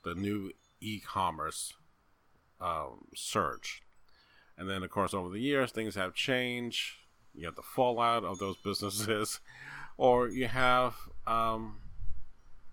the 0.05 0.15
new 0.15 0.53
e 0.81 1.01
commerce 1.01 1.73
um, 2.61 3.07
surge. 3.15 3.83
And 4.57 4.69
then, 4.69 4.83
of 4.83 4.91
course, 4.91 5.15
over 5.15 5.29
the 5.29 5.41
years, 5.41 5.71
things 5.71 5.95
have 5.95 6.15
changed. 6.15 6.95
You 7.35 7.47
have 7.47 7.57
the 7.57 7.63
fallout 7.63 8.25
of 8.25 8.39
those 8.39 8.57
businesses, 8.57 9.41
or 9.97 10.29
you 10.29 10.49
have 10.49 10.95
um, 11.27 11.77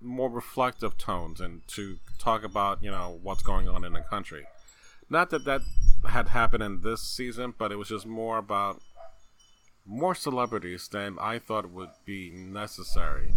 more 0.01 0.29
reflective 0.29 0.97
tones 0.97 1.39
and 1.39 1.67
to 1.67 1.97
talk 2.17 2.43
about, 2.43 2.81
you 2.81 2.89
know, 2.89 3.19
what's 3.21 3.43
going 3.43 3.67
on 3.67 3.83
in 3.83 3.93
the 3.93 4.01
country. 4.01 4.45
Not 5.09 5.29
that 5.29 5.45
that 5.45 5.61
had 6.09 6.29
happened 6.29 6.63
in 6.63 6.81
this 6.81 7.01
season, 7.01 7.53
but 7.57 7.71
it 7.71 7.75
was 7.75 7.89
just 7.89 8.07
more 8.07 8.37
about 8.39 8.81
more 9.85 10.15
celebrities 10.15 10.87
than 10.87 11.17
I 11.19 11.39
thought 11.39 11.69
would 11.71 11.91
be 12.05 12.31
necessary. 12.31 13.33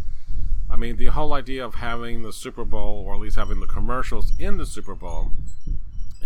I 0.70 0.76
mean, 0.76 0.96
the 0.96 1.06
whole 1.06 1.32
idea 1.32 1.64
of 1.64 1.76
having 1.76 2.22
the 2.22 2.32
Super 2.32 2.64
Bowl, 2.64 3.04
or 3.06 3.14
at 3.14 3.20
least 3.20 3.36
having 3.36 3.60
the 3.60 3.66
commercials 3.66 4.32
in 4.38 4.58
the 4.58 4.66
Super 4.66 4.94
Bowl, 4.94 5.30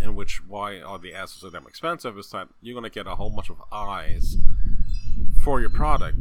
in 0.01 0.15
which 0.15 0.45
why 0.45 0.81
are 0.81 0.99
the 0.99 1.13
ads 1.13 1.33
so 1.33 1.49
damn 1.49 1.67
expensive, 1.67 2.17
is 2.17 2.29
that 2.31 2.49
you're 2.61 2.73
going 2.73 2.89
to 2.89 2.89
get 2.89 3.07
a 3.07 3.15
whole 3.15 3.29
bunch 3.29 3.49
of 3.49 3.61
eyes 3.71 4.35
for 5.43 5.61
your 5.61 5.69
product 5.69 6.17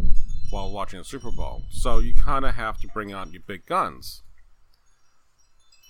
while 0.51 0.71
watching 0.71 0.99
the 0.99 1.05
Super 1.05 1.31
Bowl. 1.31 1.63
So 1.71 1.99
you 1.99 2.15
kind 2.15 2.45
of 2.45 2.55
have 2.55 2.79
to 2.81 2.89
bring 2.89 3.13
out 3.13 3.33
your 3.33 3.43
big 3.47 3.67
guns. 3.67 4.23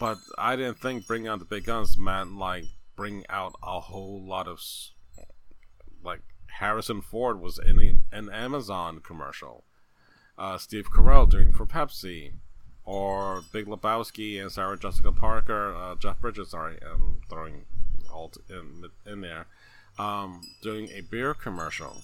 But 0.00 0.19
I 0.38 0.57
didn't 0.57 0.78
think 0.78 1.07
bringing 1.07 1.28
out 1.28 1.38
the 1.38 1.45
big 1.45 1.64
guns 1.64 1.97
meant 1.99 2.37
like 2.37 2.64
bring 2.97 3.25
out 3.28 3.54
a 3.62 3.81
whole 3.81 4.23
lot 4.26 4.49
of 4.49 4.61
like 6.02 6.23
Harrison 6.59 7.01
Ford 7.01 7.41
was 7.41 7.59
in 7.59 8.03
an 8.13 8.31
Amazon 8.31 9.01
commercial. 9.01 9.65
Uh, 10.39 10.59
Steve 10.59 10.91
Carell 10.91 11.29
doing 11.29 11.53
for 11.53 11.67
Pepsi, 11.67 12.33
or 12.85 13.43
Big 13.53 13.67
Lebowski 13.67 14.41
and 14.41 14.51
Sarah 14.51 14.79
Jessica 14.79 15.13
Parker, 15.13 15.75
uh, 15.75 15.95
Jeff 15.95 16.21
Bridges, 16.21 16.51
sorry, 16.51 16.79
I'm 16.83 17.21
throwing 17.29 17.65
all 18.13 18.33
in 18.49 18.85
in 19.07 19.21
there, 19.21 19.47
um, 19.99 20.43
doing 20.63 20.89
a 20.91 21.01
beer 21.01 21.35
commercial 21.35 22.03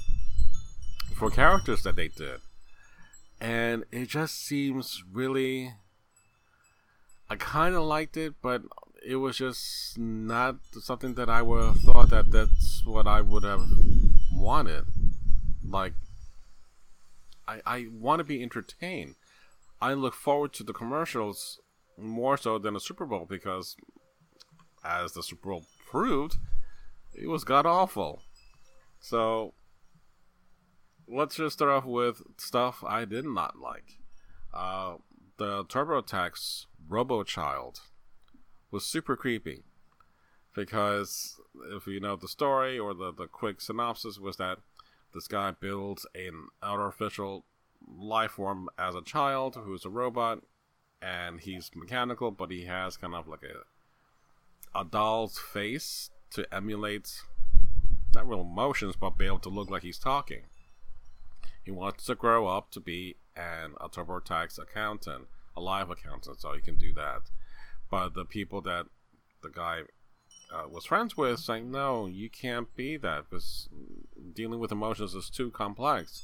for 1.15 1.31
characters 1.31 1.83
that 1.83 1.97
they 1.97 2.09
did, 2.09 2.41
and 3.41 3.85
it 3.91 4.09
just 4.09 4.45
seems 4.45 5.03
really. 5.13 5.75
I 7.31 7.37
kind 7.37 7.75
of 7.75 7.83
liked 7.83 8.17
it, 8.17 8.35
but 8.41 8.63
it 9.05 9.17
was 9.17 9.37
just 9.37 9.99
not 9.99 10.57
something 10.81 11.13
that 11.15 11.29
I 11.29 11.43
would 11.43 11.63
have 11.63 11.81
thought 11.81 12.09
that 12.09 12.31
that's 12.31 12.83
what 12.87 13.07
I 13.07 13.21
would 13.21 13.45
have 13.45 13.69
wanted. 14.39 14.85
Like, 15.65 15.95
I, 17.47 17.61
I 17.67 17.87
want 17.93 18.21
to 18.21 18.25
be 18.25 18.43
entertained. 18.43 19.17
I 19.81 19.93
look 19.95 20.15
forward 20.15 20.53
to 20.55 20.65
the 20.65 20.73
commercials 20.73 21.61
more 21.97 22.37
so 22.37 22.59
than 22.59 22.75
the 22.75 22.81
Super 22.81 23.07
Bowl 23.07 23.27
because, 23.29 23.77
as 24.85 25.13
the 25.13 25.23
Super 25.23 25.51
Bowl 25.51 25.65
proved, 25.91 26.37
it 27.15 27.29
was 27.29 27.45
god 27.45 27.67
awful. 27.67 28.23
So, 29.01 29.55
let's 31.09 31.37
just 31.37 31.55
start 31.55 31.71
off 31.71 31.85
with 31.85 32.23
stuff 32.37 32.83
I 32.87 33.05
did 33.05 33.25
not 33.25 33.59
like. 33.59 33.99
Uh, 34.53 34.97
the 35.39 35.65
TurboTax 35.65 36.67
Robo 36.89 37.23
Child 37.23 37.81
was 38.71 38.85
super 38.85 39.17
creepy 39.17 39.63
because 40.59 41.41
if 41.71 41.87
you 41.87 42.01
know 42.01 42.17
the 42.17 42.27
story 42.27 42.77
or 42.77 42.93
the, 42.93 43.13
the 43.13 43.29
quick 43.29 43.61
synopsis 43.61 44.19
was 44.19 44.39
that 44.39 44.59
this 45.15 45.29
guy 45.29 45.53
builds 45.53 46.05
an 46.17 46.49
artificial 46.61 47.45
life 47.97 48.33
form 48.33 48.69
as 48.77 48.97
a 48.97 49.03
child 49.03 49.57
who's 49.65 49.85
a 49.85 49.89
robot 49.89 50.41
and 51.01 51.43
he's 51.43 51.71
mechanical 51.77 52.33
but 52.33 52.51
he 52.51 52.65
has 52.65 52.97
kind 52.97 53.15
of 53.15 53.29
like 53.29 53.45
a 53.45 54.79
a 54.79 54.85
doll's 54.85 55.39
face 55.39 56.11
to 56.29 56.45
emulate 56.53 57.23
not 58.17 58.29
real 58.29 58.41
emotions 58.41 58.97
but 59.01 59.17
be 59.17 59.27
able 59.27 59.39
to 59.39 59.49
look 59.49 59.71
like 59.71 59.83
he's 59.83 59.99
talking. 59.99 60.43
He 61.63 61.71
wants 61.71 62.05
to 62.07 62.17
grow 62.17 62.49
up 62.49 62.73
to 62.73 62.81
be 62.81 63.15
an 63.37 63.75
a 63.81 63.89
TurboTax 63.89 64.59
accountant 64.59 65.29
a 65.57 65.61
live 65.61 65.89
accountant 65.89 66.41
so 66.41 66.53
he 66.53 66.61
can 66.61 66.77
do 66.77 66.93
that. 66.95 67.31
But 67.91 68.15
the 68.15 68.25
people 68.25 68.61
that 68.63 68.87
the 69.43 69.51
guy 69.51 69.83
uh, 70.53 70.69
was 70.69 70.87
friends 70.87 71.17
with 71.17 71.41
saying, 71.41 71.71
no, 71.71 72.07
you 72.07 72.31
can't 72.31 72.75
be 72.77 72.97
that 72.97 73.25
because 73.29 73.69
dealing 74.35 74.59
with 74.59 74.73
emotions 74.73 75.15
is 75.15 75.31
too 75.31 75.51
complex. 75.51 76.23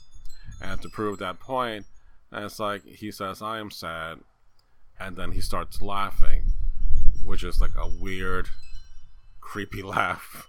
And 0.63 0.81
to 0.83 0.89
prove 0.89 1.19
that 1.19 1.41
point, 1.41 1.87
and 2.31 2.45
it's 2.45 2.61
like 2.61 2.85
he 2.85 3.11
says, 3.11 3.43
I 3.43 3.59
am 3.59 3.71
sad. 3.71 4.21
And 4.99 5.17
then 5.17 5.33
he 5.33 5.41
starts 5.41 5.83
laughing, 5.83 6.53
which 7.25 7.43
is 7.43 7.61
like 7.61 7.77
a 7.77 7.89
weird, 8.01 8.49
creepy 9.41 9.83
laugh. 9.83 10.49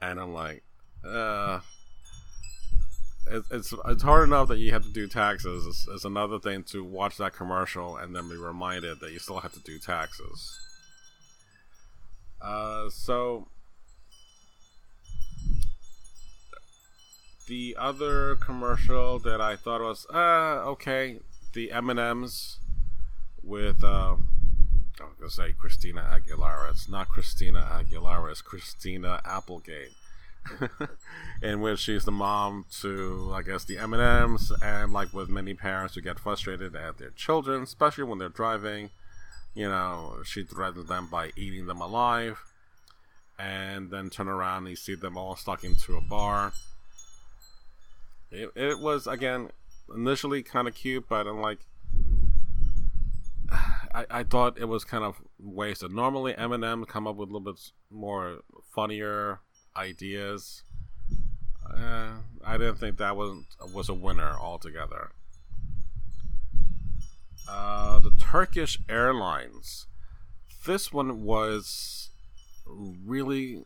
And 0.00 0.20
I'm 0.20 0.32
like, 0.32 0.62
uh, 1.04 1.60
it's, 3.30 3.50
it's 3.50 3.74
it's 3.86 4.02
hard 4.02 4.28
enough 4.28 4.48
that 4.48 4.58
you 4.58 4.72
have 4.72 4.84
to 4.84 4.92
do 4.92 5.06
taxes. 5.06 5.66
It's, 5.66 5.86
it's, 5.88 6.04
another 6.04 6.38
thing 6.38 6.62
to 6.64 6.82
watch 6.82 7.16
that 7.18 7.34
commercial 7.34 7.96
and 7.96 8.14
then 8.14 8.28
be 8.28 8.36
reminded 8.36 9.00
that 9.00 9.12
you 9.12 9.18
still 9.18 9.40
have 9.40 9.52
to 9.52 9.60
do 9.60 9.78
taxes. 9.78 10.58
Uh, 12.40 12.88
so 12.88 13.48
the 17.48 17.74
other 17.78 18.36
commercial 18.36 19.18
that 19.18 19.40
I 19.40 19.56
thought 19.56 19.80
was 19.80 20.06
uh 20.12 20.62
okay, 20.72 21.20
the 21.54 21.72
M 21.72 21.90
and 21.90 21.98
M's 21.98 22.58
with 23.42 23.82
uh, 23.82 24.16
I 25.00 25.04
was 25.04 25.14
gonna 25.18 25.30
say 25.30 25.54
Christina 25.58 26.02
Aguilera. 26.02 26.70
It's 26.70 26.88
not 26.88 27.08
Christina 27.08 27.66
Aguilera. 27.70 28.30
It's 28.30 28.42
Christina 28.42 29.20
Applegate. 29.24 29.92
in 31.42 31.60
which 31.60 31.80
she's 31.80 32.04
the 32.04 32.12
mom 32.12 32.64
to, 32.80 33.32
I 33.34 33.42
guess, 33.42 33.64
the 33.64 33.76
M 33.76 33.92
and 33.92 34.02
M's, 34.02 34.50
and 34.62 34.92
like 34.92 35.12
with 35.12 35.28
many 35.28 35.52
parents 35.52 35.94
who 35.94 36.00
get 36.00 36.18
frustrated 36.18 36.74
at 36.74 36.96
their 36.96 37.10
children, 37.10 37.62
especially 37.62 38.04
when 38.04 38.18
they're 38.18 38.28
driving 38.30 38.90
you 39.58 39.68
know, 39.68 40.18
she 40.24 40.44
threatens 40.44 40.86
them 40.86 41.08
by 41.10 41.32
eating 41.36 41.66
them 41.66 41.80
alive, 41.80 42.38
and 43.40 43.90
then 43.90 44.08
turn 44.08 44.28
around 44.28 44.58
and 44.58 44.68
you 44.68 44.76
see 44.76 44.94
them 44.94 45.18
all 45.18 45.34
stuck 45.34 45.64
into 45.64 45.96
a 45.96 46.00
bar. 46.00 46.52
It, 48.30 48.52
it 48.54 48.78
was 48.78 49.08
again 49.08 49.50
initially 49.92 50.44
kind 50.44 50.68
of 50.68 50.76
cute, 50.76 51.08
but 51.08 51.26
I'm 51.26 51.40
like, 51.40 51.58
I, 53.50 54.06
I 54.08 54.22
thought 54.22 54.60
it 54.60 54.66
was 54.66 54.84
kind 54.84 55.02
of 55.02 55.16
wasted. 55.40 55.90
Normally, 55.90 56.36
M 56.36 56.52
and 56.52 56.64
M 56.64 56.84
come 56.84 57.08
up 57.08 57.16
with 57.16 57.28
a 57.28 57.32
little 57.32 57.52
bit 57.52 57.60
more 57.90 58.42
funnier 58.72 59.40
ideas. 59.76 60.62
Uh, 61.68 62.10
I 62.44 62.58
didn't 62.58 62.76
think 62.76 62.98
that 62.98 63.16
was 63.16 63.42
was 63.74 63.88
a 63.88 63.94
winner 63.94 64.36
altogether. 64.38 65.10
Uh, 67.48 67.98
the 67.98 68.10
Turkish 68.10 68.78
Airlines. 68.88 69.86
This 70.66 70.92
one 70.92 71.22
was 71.24 72.10
really 72.66 73.64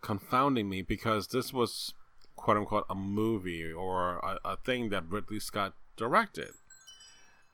confounding 0.00 0.68
me 0.68 0.82
because 0.82 1.28
this 1.28 1.52
was 1.52 1.92
quote 2.36 2.56
unquote 2.56 2.86
a 2.88 2.94
movie 2.94 3.70
or 3.70 4.18
a, 4.18 4.38
a 4.44 4.56
thing 4.56 4.88
that 4.90 5.08
Ridley 5.08 5.40
Scott 5.40 5.74
directed. 5.96 6.50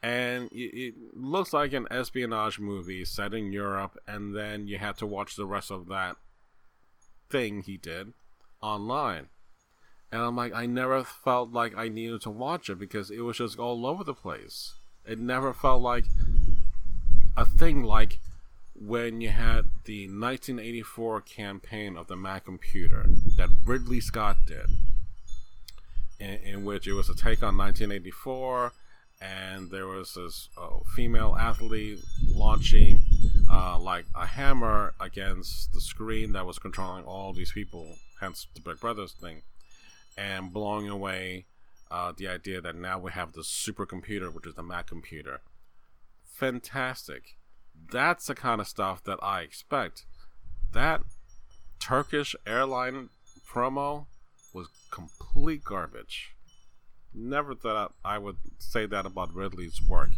And 0.02 0.48
it, 0.52 0.76
it, 0.76 0.94
looks 1.14 1.52
like 1.52 1.72
an 1.72 1.88
espionage 1.90 2.60
movie 2.60 3.04
set 3.04 3.34
in 3.34 3.52
Europe, 3.52 3.98
and 4.06 4.36
then 4.36 4.68
you 4.68 4.78
had 4.78 4.96
to 4.98 5.06
watch 5.06 5.34
the 5.34 5.46
rest 5.46 5.70
of 5.70 5.88
that 5.88 6.16
thing 7.30 7.62
he 7.62 7.76
did 7.76 8.12
online. 8.62 9.28
And 10.12 10.22
I'm 10.22 10.36
like, 10.36 10.54
I 10.54 10.66
never 10.66 11.02
felt 11.02 11.52
like 11.52 11.76
I 11.76 11.88
needed 11.88 12.20
to 12.22 12.30
watch 12.30 12.70
it 12.70 12.78
because 12.78 13.10
it 13.10 13.20
was 13.20 13.38
just 13.38 13.58
all 13.58 13.84
over 13.86 14.04
the 14.04 14.14
place. 14.14 14.74
It 15.06 15.18
never 15.20 15.52
felt 15.52 15.82
like 15.82 16.04
a 17.36 17.44
thing 17.44 17.84
like 17.84 18.18
when 18.74 19.20
you 19.20 19.30
had 19.30 19.66
the 19.84 20.06
1984 20.06 21.20
campaign 21.22 21.96
of 21.96 22.08
the 22.08 22.16
Mac 22.16 22.44
computer 22.44 23.06
that 23.36 23.48
Ridley 23.64 24.00
Scott 24.00 24.36
did, 24.46 24.66
in, 26.18 26.34
in 26.44 26.64
which 26.64 26.86
it 26.86 26.92
was 26.92 27.08
a 27.08 27.14
take 27.14 27.42
on 27.42 27.56
1984, 27.56 28.72
and 29.20 29.70
there 29.70 29.86
was 29.86 30.14
this 30.14 30.48
uh, 30.58 30.78
female 30.94 31.36
athlete 31.38 32.00
launching 32.28 33.00
uh, 33.50 33.78
like 33.78 34.04
a 34.14 34.26
hammer 34.26 34.92
against 35.00 35.72
the 35.72 35.80
screen 35.80 36.32
that 36.32 36.44
was 36.46 36.58
controlling 36.58 37.04
all 37.04 37.32
these 37.32 37.52
people, 37.52 37.94
hence 38.20 38.46
the 38.54 38.60
Big 38.60 38.80
Brothers 38.80 39.12
thing, 39.12 39.42
and 40.18 40.52
blowing 40.52 40.88
away 40.88 41.46
uh, 41.90 42.12
the 42.16 42.28
idea 42.28 42.60
that 42.60 42.76
now 42.76 42.98
we 42.98 43.12
have 43.12 43.32
the 43.32 43.42
supercomputer, 43.42 44.32
which 44.32 44.46
is 44.46 44.54
the 44.54 44.62
Mac 44.62 44.86
computer. 44.86 45.40
Fantastic 46.24 47.36
that's 47.90 48.26
the 48.26 48.34
kind 48.34 48.60
of 48.60 48.68
stuff 48.68 49.02
that 49.04 49.18
I 49.22 49.42
expect. 49.42 50.04
That 50.72 51.02
Turkish 51.78 52.34
airline 52.46 53.10
promo 53.48 54.06
was 54.52 54.68
complete 54.90 55.64
garbage. 55.64 56.34
Never 57.14 57.54
thought 57.54 57.94
I 58.04 58.18
would 58.18 58.36
say 58.58 58.86
that 58.86 59.06
about 59.06 59.34
Ridley's 59.34 59.80
work. 59.86 60.10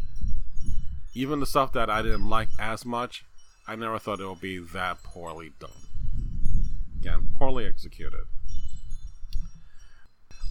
Even 1.14 1.40
the 1.40 1.46
stuff 1.46 1.72
that 1.72 1.90
I 1.90 2.02
didn't 2.02 2.28
like 2.28 2.48
as 2.59 2.85
much, 2.85 3.24
I 3.66 3.76
never 3.76 3.98
thought 3.98 4.20
it 4.20 4.28
would 4.28 4.40
be 4.40 4.59
that 4.59 5.02
poorly 5.02 5.52
done. 5.59 5.70
Again, 7.00 7.28
poorly 7.38 7.66
executed. 7.66 8.24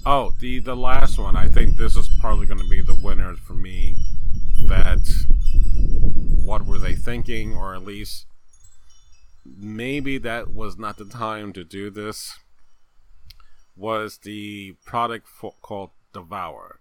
Oh, 0.10 0.32
the 0.40 0.60
the 0.60 0.74
last 0.74 1.20
one. 1.20 1.36
I 1.36 1.50
think 1.50 1.76
this 1.76 1.98
is 1.98 2.10
probably 2.22 2.46
going 2.46 2.62
to 2.62 2.70
be 2.70 2.82
the 2.82 2.94
winner 2.94 3.36
for 3.36 3.56
me. 3.56 3.94
That 4.68 5.06
what 6.46 6.66
were 6.66 6.78
they 6.78 6.96
thinking, 6.96 7.54
or 7.54 7.76
at 7.76 7.84
least 7.84 8.26
maybe 9.46 10.18
that 10.20 10.54
was 10.54 10.78
not 10.78 10.96
the 10.96 11.04
time 11.04 11.52
to 11.52 11.66
do 11.66 11.90
this, 11.90 12.40
was 13.76 14.20
the 14.20 14.78
product 14.86 15.28
for, 15.28 15.56
called 15.62 15.90
Devour. 16.14 16.80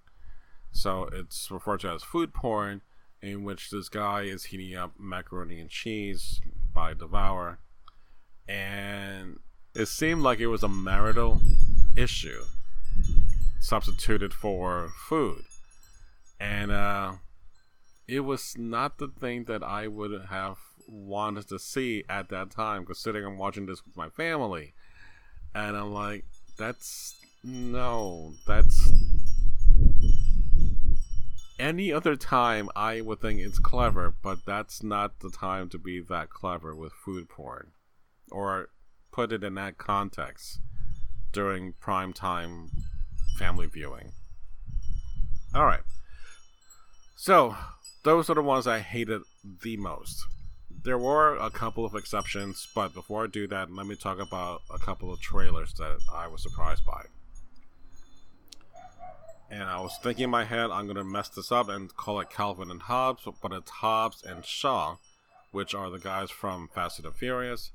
So 0.71 1.09
it's 1.13 1.51
referred 1.51 1.81
to 1.81 1.95
as 1.95 2.05
food 2.05 2.33
porn, 2.33 2.81
in 3.21 3.43
which 3.43 3.71
this 3.71 3.89
guy 3.89 4.23
is 4.23 4.45
heating 4.45 4.77
up 4.77 4.93
macaroni 5.01 5.59
and 5.59 5.69
cheese 5.69 6.41
by 6.73 6.95
Devour. 6.95 7.59
And 8.47 9.41
it 9.75 9.87
seemed 9.87 10.23
like 10.23 10.39
it 10.39 10.47
was 10.47 10.63
a 10.63 10.69
marital 10.69 11.41
issue 11.97 12.45
substituted 13.61 14.33
for 14.33 14.91
food. 15.09 15.43
And 16.39 16.71
uh, 16.71 17.15
it 18.07 18.21
was 18.21 18.55
not 18.57 18.99
the 18.99 19.09
thing 19.09 19.45
that 19.45 19.63
I 19.63 19.89
would 19.89 20.27
have 20.31 20.59
wanted 20.89 21.49
to 21.49 21.59
see 21.59 22.05
at 22.09 22.29
that 22.29 22.51
time, 22.51 22.87
considering 22.87 23.25
I'm 23.25 23.39
watching 23.39 23.67
this 23.67 23.85
with 23.85 23.97
my 23.97 24.09
family. 24.09 24.75
And 25.55 25.77
I'm 25.77 25.93
like, 25.93 26.25
that's 26.59 27.17
no, 27.43 28.35
that's 28.47 28.93
any 31.59 31.93
other 31.93 32.17
time 32.17 32.69
I 32.77 33.01
would 33.01 33.21
think 33.21 33.41
it's 33.41 33.59
clever, 33.59 34.15
but 34.23 34.41
that's 34.47 34.83
not 34.83 35.21
the 35.21 35.31
time 35.31 35.69
to 35.71 35.79
be 35.79 36.01
that 36.01 36.31
clever 36.31 36.75
with 36.75 36.93
food 36.93 37.29
porn. 37.29 37.73
Or 38.31 38.69
put 39.13 39.33
it 39.33 39.43
in 39.43 39.55
that 39.55 39.79
context 39.79 40.61
during 41.37 41.75
prime 41.75 42.15
time 42.15 42.71
family 43.37 43.67
viewing. 43.67 44.11
Alright. 45.55 45.83
So, 47.15 47.55
those 48.05 48.31
are 48.31 48.35
the 48.35 48.43
ones 48.43 48.67
I 48.67 48.79
hated 48.79 49.21
the 49.63 49.77
most. 49.77 50.25
There 50.83 50.97
were 50.97 51.37
a 51.37 51.51
couple 51.51 51.85
of 51.85 51.95
exceptions, 51.95 52.67
but 52.75 52.95
before 52.95 53.25
I 53.25 53.27
do 53.27 53.47
that, 53.49 53.71
let 53.71 53.87
me 53.87 53.97
talk 53.97 54.19
about 54.19 54.63
a 54.75 54.79
couple 54.79 55.13
of 55.13 55.21
trailers 55.21 55.75
that 55.75 55.99
I 56.11 56.27
was 56.27 56.43
surprised 56.43 56.87
by. 56.87 57.03
And 59.51 59.65
I 59.65 59.79
was 59.83 59.99
thinking 60.03 60.25
in 60.25 60.31
my 60.31 60.45
head, 60.45 60.71
I'm 60.71 60.87
gonna 60.87 61.05
mess 61.05 61.29
this 61.29 61.53
up 61.53 61.69
and 61.69 61.95
call 61.95 62.19
it 62.21 62.31
Calvin 62.31 62.71
and 62.71 62.81
Hobbes, 62.81 63.29
but 63.43 63.53
it's 63.53 63.71
Hobbs 63.71 64.23
and 64.23 64.43
Shaw, 64.43 64.97
which 65.53 65.75
are 65.75 65.91
the 65.91 65.99
guys 65.99 66.31
from 66.31 66.69
Fast 66.75 66.99
and 67.01 67.15
Furious. 67.15 67.73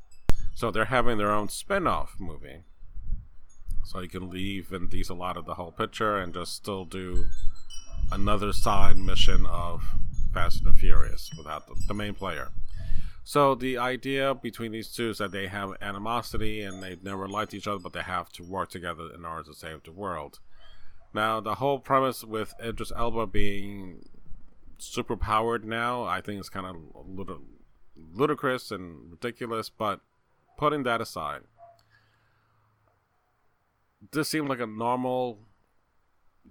So 0.56 0.71
they're 0.71 0.86
having 0.86 1.19
their 1.19 1.32
own 1.32 1.50
spin 1.50 1.86
off 1.86 2.15
movie. 2.19 2.63
So 3.84 4.00
you 4.00 4.10
can 4.10 4.30
leave 4.30 4.67
Vin 4.67 4.88
Diesel 4.88 5.22
out 5.22 5.38
of 5.38 5.46
the 5.46 5.56
whole 5.56 5.72
picture 5.72 6.17
and 6.17 6.34
just 6.34 6.56
still 6.56 6.86
do 6.86 7.26
another 8.12 8.54
side 8.54 8.98
mission 8.98 9.46
of 9.46 9.84
Fast 10.34 10.65
and 10.65 10.76
Furious 10.76 11.32
without 11.38 11.67
the, 11.67 11.76
the 11.88 11.94
main 11.94 12.13
player. 12.13 12.50
So 13.24 13.54
the 13.56 13.78
idea 13.78 14.34
between 14.34 14.72
these 14.72 14.89
two 14.89 15.12
is 15.12 15.17
that 15.20 15.32
they 15.32 15.48
have 15.48 15.76
animosity 15.82 16.62
and 16.62 16.82
they 16.82 16.98
never 17.04 17.28
liked 17.28 17.54
each 17.54 17.67
other, 17.67 17.80
but 17.80 17.94
they 17.94 18.02
have 18.02 18.32
to 18.34 18.44
work 18.44 18.70
together 18.70 19.10
in 19.13 19.26
order 19.26 19.44
to 19.44 19.54
save 19.54 19.84
the 19.84 19.91
world. 19.91 20.39
Now, 21.13 21.39
the 21.39 21.56
whole 21.56 21.80
premise 21.80 22.24
with 22.24 22.54
Idris 22.63 22.91
Elba 22.96 23.28
being 23.28 24.06
super 24.78 25.15
powered 25.15 25.65
now, 25.65 26.04
I 26.04 26.22
think 26.22 26.39
is 26.39 26.50
kind 26.50 26.65
of 26.65 26.76
a 26.76 27.08
little 27.08 27.41
ludicrous 28.13 28.72
and 28.72 29.12
ridiculous. 29.12 29.70
But 29.70 30.00
putting 30.58 30.84
that 30.84 31.02
aside, 31.02 31.41
this 34.12 34.30
seemed 34.30 34.50
like 34.50 34.60
a 34.60 34.66
normal 34.66 35.40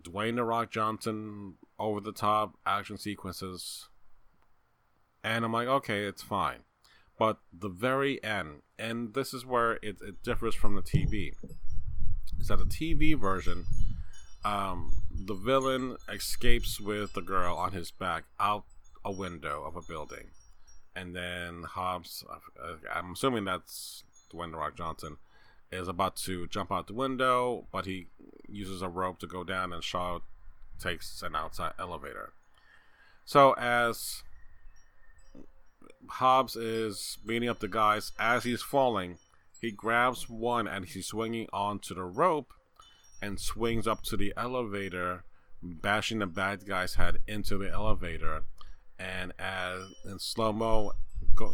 Dwayne 0.03 0.37
the 0.37 0.45
Rock 0.45 0.71
Johnson 0.71 1.55
over 1.79 2.01
the 2.01 2.13
top 2.13 2.57
action 2.65 2.97
sequences. 2.97 3.89
And 5.23 5.45
I'm 5.45 5.53
like, 5.53 5.69
okay, 5.69 6.05
it's 6.05 6.23
fine. 6.23 6.61
But 7.19 7.39
the 7.53 7.69
very 7.69 8.23
end, 8.25 8.63
and 8.79 9.13
this 9.13 9.35
is 9.35 9.45
where 9.45 9.73
it, 9.83 9.97
it 10.01 10.23
differs 10.23 10.55
from 10.55 10.75
the 10.75 10.83
TV, 10.83 11.33
is 12.39 12.49
that 12.49 12.59
the 12.59 12.65
TV 12.65 13.19
version, 13.19 13.67
um, 14.43 15.03
the 15.11 15.35
villain 15.35 15.97
escapes 16.09 16.81
with 16.81 17.13
the 17.13 17.21
girl 17.21 17.57
on 17.57 17.73
his 17.73 17.91
back 17.91 18.25
out 18.39 18.65
a 19.05 19.13
window 19.13 19.63
of 19.65 19.77
a 19.77 19.83
building. 19.83 20.29
And 20.97 21.15
then 21.15 21.65
Hobbs, 21.65 22.25
I'm 22.93 23.13
assuming 23.13 23.45
that's 23.45 24.05
Dwayne 24.33 24.53
The 24.53 24.59
Rock 24.59 24.77
Johnson, 24.77 25.19
is 25.73 25.89
about 25.89 26.17
to 26.17 26.47
jump 26.49 26.73
out 26.73 26.87
the 26.87 26.95
window, 26.95 27.67
but 27.73 27.87
he 27.87 28.07
uses 28.49 28.83
a 28.83 28.89
rope 28.89 29.19
to 29.21 29.27
go 29.27 29.45
down, 29.45 29.73
and 29.73 29.85
Shaw 29.85 30.21
takes 30.81 31.23
an 31.23 31.37
outside 31.37 31.73
elevator. 31.79 32.33
So 33.25 33.53
as 33.53 34.23
Hobbs 36.09 36.57
is 36.57 37.19
beating 37.25 37.49
up 37.49 37.61
the 37.61 37.69
guys 37.69 38.13
as 38.19 38.45
he's 38.45 38.63
falling, 38.63 39.19
he 39.61 39.71
grabs 39.71 40.29
one 40.29 40.67
and 40.67 40.87
he's 40.87 41.07
swinging 41.07 41.47
onto 41.53 41.95
the 41.95 42.05
rope, 42.05 42.53
and 43.23 43.39
swings 43.39 43.87
up 43.87 44.03
to 44.03 44.17
the 44.17 44.33
elevator, 44.37 45.25
bashing 45.63 46.21
the 46.21 46.27
bad 46.27 46.67
guy's 46.67 46.95
head 46.95 47.19
into 47.29 47.59
the 47.59 47.71
elevator. 47.71 48.45
And 48.99 49.33
as 49.39 49.83
in 50.05 50.19
slow 50.19 50.53
mo, 50.53 50.93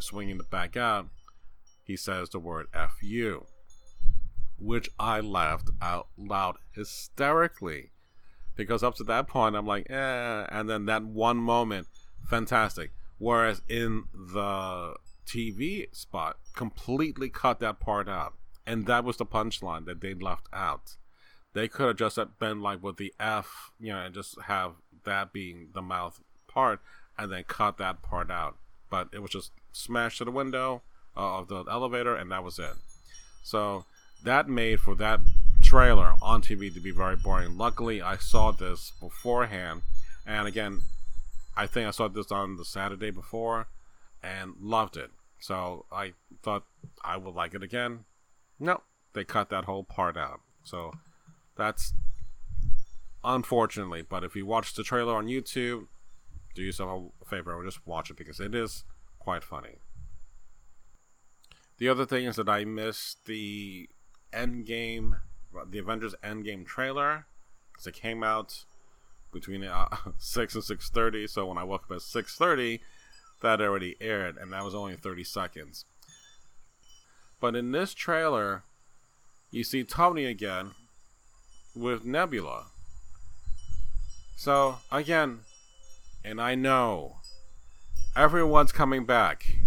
swinging 0.00 0.38
it 0.38 0.50
back 0.50 0.76
out, 0.76 1.08
he 1.82 1.96
says 1.96 2.30
the 2.30 2.38
word 2.38 2.66
F 2.72 2.98
you, 3.02 3.46
which 4.58 4.90
I 4.98 5.20
laughed 5.20 5.70
out 5.80 6.08
loud 6.16 6.56
hysterically. 6.72 7.90
Because 8.54 8.82
up 8.82 8.94
to 8.96 9.04
that 9.04 9.28
point, 9.28 9.54
I'm 9.54 9.66
like, 9.66 9.90
eh. 9.90 10.46
And 10.50 10.68
then 10.68 10.86
that 10.86 11.04
one 11.04 11.36
moment, 11.36 11.88
fantastic. 12.28 12.92
Whereas 13.18 13.62
in 13.68 14.04
the 14.14 14.94
TV 15.26 15.94
spot, 15.94 16.38
completely 16.54 17.28
cut 17.28 17.60
that 17.60 17.80
part 17.80 18.08
out. 18.08 18.34
And 18.66 18.86
that 18.86 19.04
was 19.04 19.16
the 19.16 19.26
punchline 19.26 19.84
that 19.86 20.00
they 20.00 20.14
left 20.14 20.48
out. 20.52 20.96
They 21.52 21.68
could 21.68 21.86
have 21.86 21.96
just 21.96 22.18
been 22.38 22.60
like 22.60 22.82
with 22.82 22.96
the 22.96 23.14
F, 23.20 23.70
you 23.78 23.92
know, 23.92 24.00
and 24.00 24.14
just 24.14 24.40
have 24.42 24.72
that 25.04 25.32
being 25.32 25.68
the 25.72 25.82
mouth 25.82 26.20
part 26.48 26.80
and 27.18 27.32
then 27.32 27.44
cut 27.44 27.78
that 27.78 28.02
part 28.02 28.30
out. 28.30 28.56
But 28.90 29.08
it 29.12 29.20
was 29.20 29.30
just 29.30 29.52
smashed 29.72 30.18
to 30.18 30.24
the 30.24 30.30
window 30.30 30.82
uh, 31.16 31.38
of 31.38 31.48
the 31.48 31.64
elevator 31.70 32.14
and 32.14 32.30
that 32.32 32.44
was 32.44 32.58
it. 32.58 32.74
So 33.42 33.84
that 34.26 34.48
made 34.48 34.80
for 34.80 34.94
that 34.96 35.20
trailer 35.62 36.14
on 36.20 36.42
TV 36.42 36.72
to 36.72 36.80
be 36.80 36.90
very 36.90 37.16
boring. 37.16 37.56
Luckily, 37.56 38.02
I 38.02 38.16
saw 38.16 38.50
this 38.50 38.92
beforehand. 39.00 39.82
And 40.26 40.46
again, 40.46 40.82
I 41.56 41.66
think 41.66 41.86
I 41.88 41.90
saw 41.92 42.08
this 42.08 42.30
on 42.30 42.56
the 42.56 42.64
Saturday 42.64 43.10
before 43.10 43.68
and 44.22 44.54
loved 44.60 44.96
it. 44.96 45.10
So 45.40 45.86
I 45.92 46.12
thought 46.42 46.64
I 47.04 47.16
would 47.16 47.34
like 47.34 47.54
it 47.54 47.62
again. 47.62 48.04
No, 48.58 48.82
they 49.12 49.24
cut 49.24 49.48
that 49.50 49.64
whole 49.64 49.84
part 49.84 50.16
out. 50.16 50.40
So 50.64 50.92
that's 51.56 51.94
unfortunately. 53.24 54.02
But 54.02 54.24
if 54.24 54.34
you 54.34 54.44
watch 54.44 54.74
the 54.74 54.82
trailer 54.82 55.14
on 55.14 55.26
YouTube, 55.26 55.86
do 56.54 56.62
yourself 56.62 57.12
a 57.22 57.24
favor 57.24 57.54
or 57.54 57.64
just 57.64 57.86
watch 57.86 58.10
it 58.10 58.16
because 58.16 58.40
it 58.40 58.54
is 58.54 58.84
quite 59.18 59.44
funny. 59.44 59.76
The 61.78 61.88
other 61.88 62.06
thing 62.06 62.24
is 62.24 62.36
that 62.36 62.48
I 62.48 62.64
missed 62.64 63.26
the 63.26 63.88
Endgame, 64.36 65.20
the 65.70 65.78
Avengers 65.78 66.14
Endgame 66.22 66.66
trailer 66.66 67.26
because 67.72 67.86
it 67.86 67.94
came 67.94 68.22
out 68.22 68.64
between 69.32 69.64
uh, 69.64 69.88
six 70.18 70.54
and 70.54 70.64
six 70.64 70.90
thirty. 70.90 71.26
So 71.26 71.46
when 71.46 71.58
I 71.58 71.64
woke 71.64 71.84
up 71.84 71.96
at 71.96 72.02
six 72.02 72.36
thirty, 72.36 72.80
that 73.42 73.60
already 73.60 73.96
aired, 74.00 74.36
and 74.36 74.52
that 74.52 74.64
was 74.64 74.74
only 74.74 74.96
thirty 74.96 75.24
seconds. 75.24 75.84
But 77.40 77.54
in 77.54 77.72
this 77.72 77.92
trailer, 77.94 78.62
you 79.50 79.64
see 79.64 79.84
Tony 79.84 80.24
again 80.24 80.72
with 81.74 82.04
Nebula. 82.04 82.66
So 84.36 84.78
again, 84.90 85.40
and 86.24 86.40
I 86.40 86.54
know 86.54 87.16
everyone's 88.16 88.72
coming 88.72 89.04
back, 89.04 89.58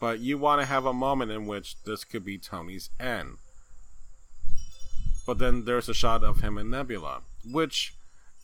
but 0.00 0.18
you 0.18 0.38
want 0.38 0.60
to 0.60 0.66
have 0.66 0.84
a 0.84 0.92
moment 0.92 1.30
in 1.30 1.46
which 1.46 1.82
this 1.84 2.04
could 2.04 2.24
be 2.24 2.38
Tony's 2.38 2.90
end. 2.98 3.38
But 5.28 5.36
then 5.36 5.66
there's 5.66 5.90
a 5.90 5.94
shot 5.94 6.24
of 6.24 6.40
him 6.40 6.56
and 6.56 6.70
Nebula, 6.70 7.20
which 7.44 7.92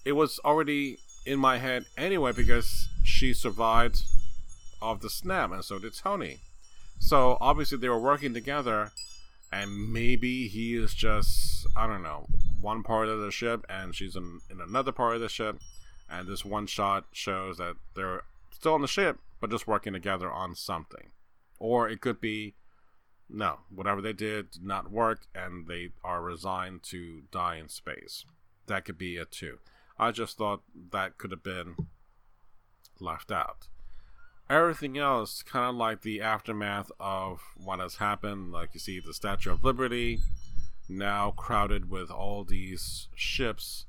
it 0.05 0.13
was 0.13 0.39
already 0.45 0.99
in 1.25 1.39
my 1.39 1.57
head 1.57 1.87
anyway 1.97 2.33
because 2.33 2.91
she 3.03 3.33
survived 3.33 4.03
of 4.83 5.01
the 5.01 5.09
snap, 5.09 5.51
and 5.51 5.65
so 5.65 5.79
did 5.79 5.97
Tony. 5.97 6.41
So 6.99 7.39
obviously 7.41 7.79
they 7.79 7.89
were 7.89 7.99
working 7.99 8.35
together, 8.35 8.93
and 9.51 9.95
maybe 9.95 10.47
he 10.47 10.75
is 10.75 10.93
just 10.93 11.67
I 11.75 11.87
don't 11.87 12.03
know 12.03 12.27
one 12.61 12.83
part 12.83 13.09
of 13.09 13.19
the 13.19 13.31
ship, 13.31 13.65
and 13.67 13.95
she's 13.95 14.15
in, 14.15 14.41
in 14.51 14.61
another 14.61 14.93
part 14.93 15.15
of 15.15 15.23
the 15.23 15.29
ship, 15.31 15.61
and 16.11 16.29
this 16.29 16.45
one 16.45 16.67
shot 16.67 17.07
shows 17.13 17.57
that 17.57 17.77
they're 17.97 18.25
still 18.51 18.75
on 18.75 18.83
the 18.83 18.89
ship, 18.89 19.21
but 19.41 19.49
just 19.51 19.67
working 19.67 19.95
together 19.95 20.31
on 20.31 20.55
something. 20.55 21.13
Or 21.59 21.89
it 21.89 22.03
could 22.03 22.21
be 22.21 22.57
no, 23.35 23.59
whatever 23.69 24.01
they 24.01 24.13
did 24.13 24.51
did 24.53 24.65
not 24.65 24.91
work, 24.91 25.27
and 25.35 25.67
they 25.67 25.91
are 26.05 26.23
resigned 26.23 26.83
to 26.85 27.23
die 27.33 27.57
in 27.57 27.69
space. 27.69 28.25
That 28.67 28.85
could 28.85 28.97
be 28.97 29.17
it 29.17 29.33
too. 29.33 29.59
I 29.99 30.13
just 30.13 30.39
thought 30.39 30.63
that 30.93 31.19
could 31.19 31.33
have 31.33 31.43
been 31.43 31.75
left 33.01 33.33
out. 33.33 33.69
Everything 34.49 34.97
else, 34.99 35.43
kind 35.43 35.71
of 35.71 35.75
like 35.75 36.03
the 36.03 36.21
aftermath 36.21 36.93
of 37.01 37.41
what 37.57 37.81
has 37.81 37.97
happened, 37.97 38.53
like 38.53 38.71
you 38.73 38.81
see 38.81 39.01
the 39.01 39.15
Statue 39.15 39.53
of 39.53 39.65
Liberty 39.65 40.21
now 40.89 41.33
crowded 41.33 41.91
with 41.91 42.11
all 42.11 42.45
these 42.45 43.09
ships 43.15 43.87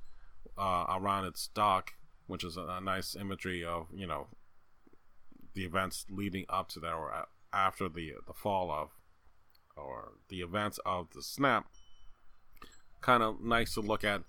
uh, 0.57 0.85
around 0.89 1.25
its 1.25 1.47
dock, 1.47 1.93
which 2.27 2.43
is 2.43 2.57
a, 2.57 2.61
a, 2.61 2.81
nice 2.81 3.15
imagery 3.15 3.63
of 3.63 3.87
you 3.93 4.07
know 4.07 4.27
the 5.53 5.65
events 5.65 6.05
leading 6.09 6.45
up 6.49 6.69
to 6.69 6.79
that 6.79 6.93
or 6.93 7.27
after 7.51 7.89
the 7.89 8.13
the 8.25 8.33
fall 8.33 8.71
of 8.71 8.89
or 9.77 10.13
the 10.29 10.41
events 10.41 10.79
of 10.85 11.07
the 11.13 11.21
snap. 11.21 11.65
Kind 13.01 13.23
of 13.23 13.41
nice 13.41 13.73
to 13.75 13.81
look 13.81 14.03
at 14.03 14.23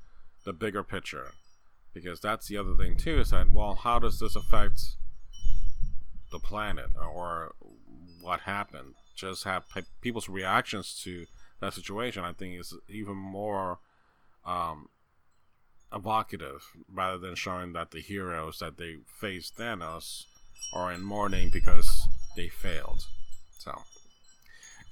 the 0.44 0.52
bigger 0.52 0.82
picture. 0.82 1.32
Because 1.94 2.20
that's 2.20 2.48
the 2.48 2.58
other 2.58 2.74
thing 2.74 2.96
too 2.96 3.20
is 3.20 3.30
that 3.30 3.50
well 3.50 3.74
how 3.74 3.98
does 3.98 4.20
this 4.20 4.36
affect 4.36 4.80
the 6.30 6.38
planet 6.38 6.90
or 6.96 7.54
what 8.20 8.40
happened? 8.40 8.94
Just 9.14 9.44
have 9.44 9.64
people's 10.02 10.28
reactions 10.28 11.00
to 11.04 11.24
that 11.60 11.72
situation 11.72 12.22
i 12.22 12.32
think 12.32 12.60
is 12.60 12.74
even 12.86 13.16
more 13.16 13.78
um, 14.44 14.88
evocative 15.92 16.62
rather 16.92 17.18
than 17.18 17.34
showing 17.34 17.72
that 17.72 17.90
the 17.90 18.00
heroes 18.00 18.58
that 18.58 18.76
they 18.76 18.96
faced 19.06 19.56
thanos 19.56 20.24
are 20.72 20.92
in 20.92 21.02
mourning 21.02 21.50
because 21.50 21.88
they 22.36 22.48
failed. 22.48 23.06
So 23.58 23.82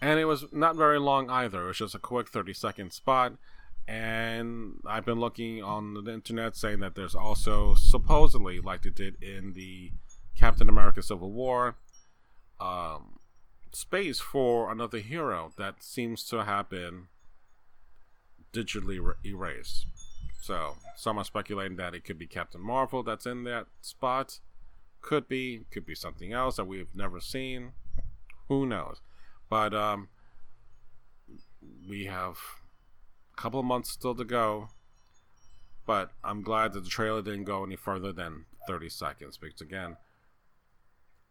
and 0.05 0.21
it 0.21 0.25
was 0.27 0.45
not 0.53 0.77
very 0.77 0.99
long 0.99 1.31
either 1.31 1.65
it 1.65 1.67
was 1.67 1.79
just 1.79 1.95
a 1.95 1.99
quick 1.99 2.29
30 2.29 2.53
second 2.53 2.93
spot 2.93 3.35
and 3.87 4.81
I've 4.87 5.05
been 5.05 5.21
looking 5.21 5.63
on 5.63 6.05
the 6.05 6.13
internet 6.13 6.57
saying 6.57 6.81
that 6.81 6.95
there's 6.95 7.15
also 7.15 7.75
supposedly, 7.75 8.61
like 8.61 8.83
they 8.83 8.91
did 8.91 9.23
in 9.23 9.53
the 9.53 9.93
Captain 10.35 10.69
America 10.69 11.03
Civil 11.03 11.31
War, 11.31 11.77
um, 12.61 13.19
space 13.73 14.21
for 14.21 14.73
another 14.73 14.99
hero 14.99 15.53
that 15.59 15.83
seems 15.83 16.25
to 16.29 16.45
have 16.45 16.71
been 16.71 17.09
digitally 18.53 18.99
re- 19.03 19.15
erased. 19.25 19.87
So 20.41 20.77
some 20.97 21.19
are 21.19 21.25
speculating 21.25 21.77
that 21.77 21.95
it 21.95 22.05
could 22.05 22.19
be 22.19 22.27
Captain 22.27 22.61
Marvel 22.61 23.03
that's 23.03 23.27
in 23.27 23.45
that 23.45 23.67
spot. 23.83 24.41
Could 25.03 25.29
be, 25.29 25.67
could 25.71 25.85
be 25.85 25.95
something 25.95 26.33
else 26.33 26.57
that 26.57 26.67
we've 26.67 26.95
never 26.95 27.21
seen. 27.21 27.73
Who 28.49 28.65
knows? 28.65 29.01
But 29.49 29.75
um, 29.75 30.09
we 31.89 32.07
have 32.07 32.39
a 33.33 33.41
couple 33.41 33.61
of 33.61 33.67
months 33.67 33.91
still 33.91 34.15
to 34.15 34.25
go. 34.25 34.69
But 35.87 36.13
I'm 36.23 36.43
glad 36.43 36.73
that 36.73 36.85
the 36.85 36.91
trailer 36.91 37.23
didn't 37.23 37.45
go 37.45 37.63
any 37.65 37.77
further 37.77 38.13
than 38.13 38.47
30 38.67 38.89
seconds 38.89 39.37
because, 39.37 39.61
again, 39.61 39.99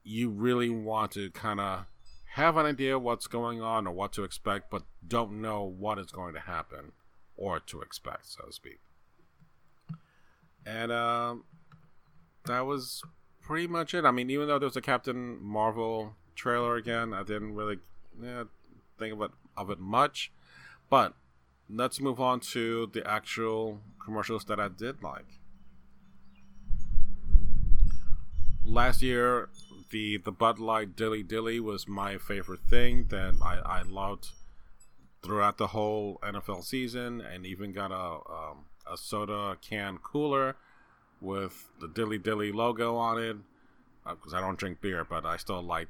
you 0.03 0.29
really 0.29 0.69
want 0.69 1.11
to 1.13 1.31
kind 1.31 1.59
of 1.59 1.85
have 2.33 2.57
an 2.57 2.65
idea 2.65 2.99
what's 2.99 3.27
going 3.27 3.61
on 3.61 3.87
or 3.87 3.93
what 3.93 4.11
to 4.13 4.23
expect, 4.23 4.69
but 4.69 4.83
don't 5.07 5.41
know 5.41 5.63
what 5.63 5.97
is 5.97 6.11
going 6.11 6.33
to 6.33 6.39
happen 6.41 6.91
or 7.35 7.59
to 7.59 7.81
expect, 7.81 8.27
so 8.27 8.45
to 8.45 8.51
speak. 8.51 8.79
And 10.65 10.91
um, 10.91 11.45
that 12.45 12.61
was 12.61 13.03
pretty 13.41 13.67
much 13.67 13.93
it. 13.93 14.05
I 14.05 14.11
mean, 14.11 14.29
even 14.29 14.47
though 14.47 14.59
there 14.59 14.67
was 14.67 14.77
a 14.77 14.81
Captain 14.81 15.37
Marvel 15.41 16.15
trailer 16.35 16.75
again, 16.75 17.13
I 17.13 17.23
didn't 17.23 17.55
really 17.55 17.79
yeah, 18.21 18.43
think 18.99 19.21
it, 19.21 19.31
of 19.57 19.69
it 19.69 19.79
much. 19.79 20.31
But 20.89 21.13
let's 21.69 21.99
move 21.99 22.19
on 22.19 22.39
to 22.39 22.89
the 22.93 23.05
actual 23.07 23.79
commercials 24.03 24.45
that 24.45 24.59
I 24.59 24.67
did 24.67 25.01
like. 25.01 25.25
Last 28.65 29.01
year, 29.01 29.49
the 29.89 30.17
the 30.17 30.31
Bud 30.31 30.59
Light 30.59 30.95
Dilly 30.95 31.23
Dilly 31.23 31.59
was 31.59 31.87
my 31.87 32.17
favorite 32.17 32.61
thing 32.69 33.07
that 33.09 33.35
I, 33.43 33.79
I 33.79 33.81
loved 33.83 34.29
throughout 35.21 35.57
the 35.57 35.67
whole 35.67 36.19
NFL 36.23 36.63
season, 36.63 37.21
and 37.21 37.45
even 37.45 37.73
got 37.73 37.91
a 37.91 38.31
um, 38.31 38.65
a 38.91 38.97
soda 38.97 39.57
can 39.61 39.97
cooler 39.97 40.55
with 41.21 41.69
the 41.79 41.87
Dilly 41.87 42.17
Dilly 42.17 42.51
logo 42.51 42.95
on 42.95 43.21
it. 43.21 43.37
Because 44.05 44.33
uh, 44.33 44.37
I 44.37 44.41
don't 44.41 44.59
drink 44.59 44.81
beer, 44.81 45.05
but 45.05 45.25
I 45.25 45.37
still 45.37 45.61
like, 45.61 45.87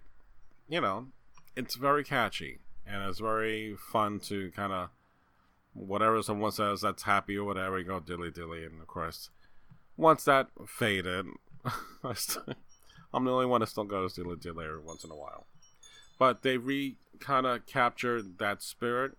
you 0.70 0.80
know, 0.80 1.08
it's 1.56 1.76
very 1.76 2.04
catchy 2.04 2.60
and 2.86 3.04
it's 3.04 3.20
very 3.20 3.76
fun 3.76 4.20
to 4.20 4.52
kind 4.52 4.74
of 4.74 4.90
whatever 5.74 6.22
someone 6.22 6.52
says 6.52 6.82
that's 6.82 7.04
happy 7.04 7.38
or 7.38 7.44
whatever, 7.46 7.80
you 7.80 7.86
go 7.86 8.00
dilly 8.00 8.32
dilly. 8.32 8.64
And 8.66 8.80
of 8.82 8.88
course, 8.88 9.30
once 9.98 10.24
that 10.26 10.48
faded, 10.68 11.26
I'm 13.14 13.26
the 13.26 13.32
only 13.32 13.46
one 13.46 13.62
that 13.62 13.68
still 13.68 13.84
goes 13.84 14.14
dilly 14.14 14.36
dilly 14.36 14.66
every 14.66 14.82
once 14.82 15.04
in 15.04 15.12
a 15.12 15.16
while. 15.16 15.48
But 16.20 16.42
they 16.44 16.58
re 16.58 16.98
kind 17.20 17.46
of 17.46 17.66
captured 17.66 18.38
that 18.40 18.62
spirit. 18.62 19.14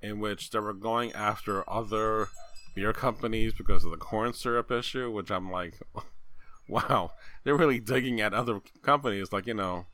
in 0.00 0.20
which 0.20 0.50
they 0.50 0.58
were 0.60 0.72
going 0.74 1.12
after 1.12 1.68
other 1.68 2.28
beer 2.74 2.92
companies 2.92 3.52
because 3.54 3.84
of 3.84 3.90
the 3.90 3.96
corn 3.96 4.32
syrup 4.32 4.70
issue, 4.70 5.10
which 5.10 5.30
I'm 5.30 5.50
like, 5.50 5.74
wow, 6.68 7.12
they're 7.42 7.56
really 7.56 7.80
digging 7.80 8.20
at 8.20 8.32
other 8.34 8.60
companies. 8.82 9.32
Like, 9.32 9.46
you 9.46 9.54
know, 9.54 9.86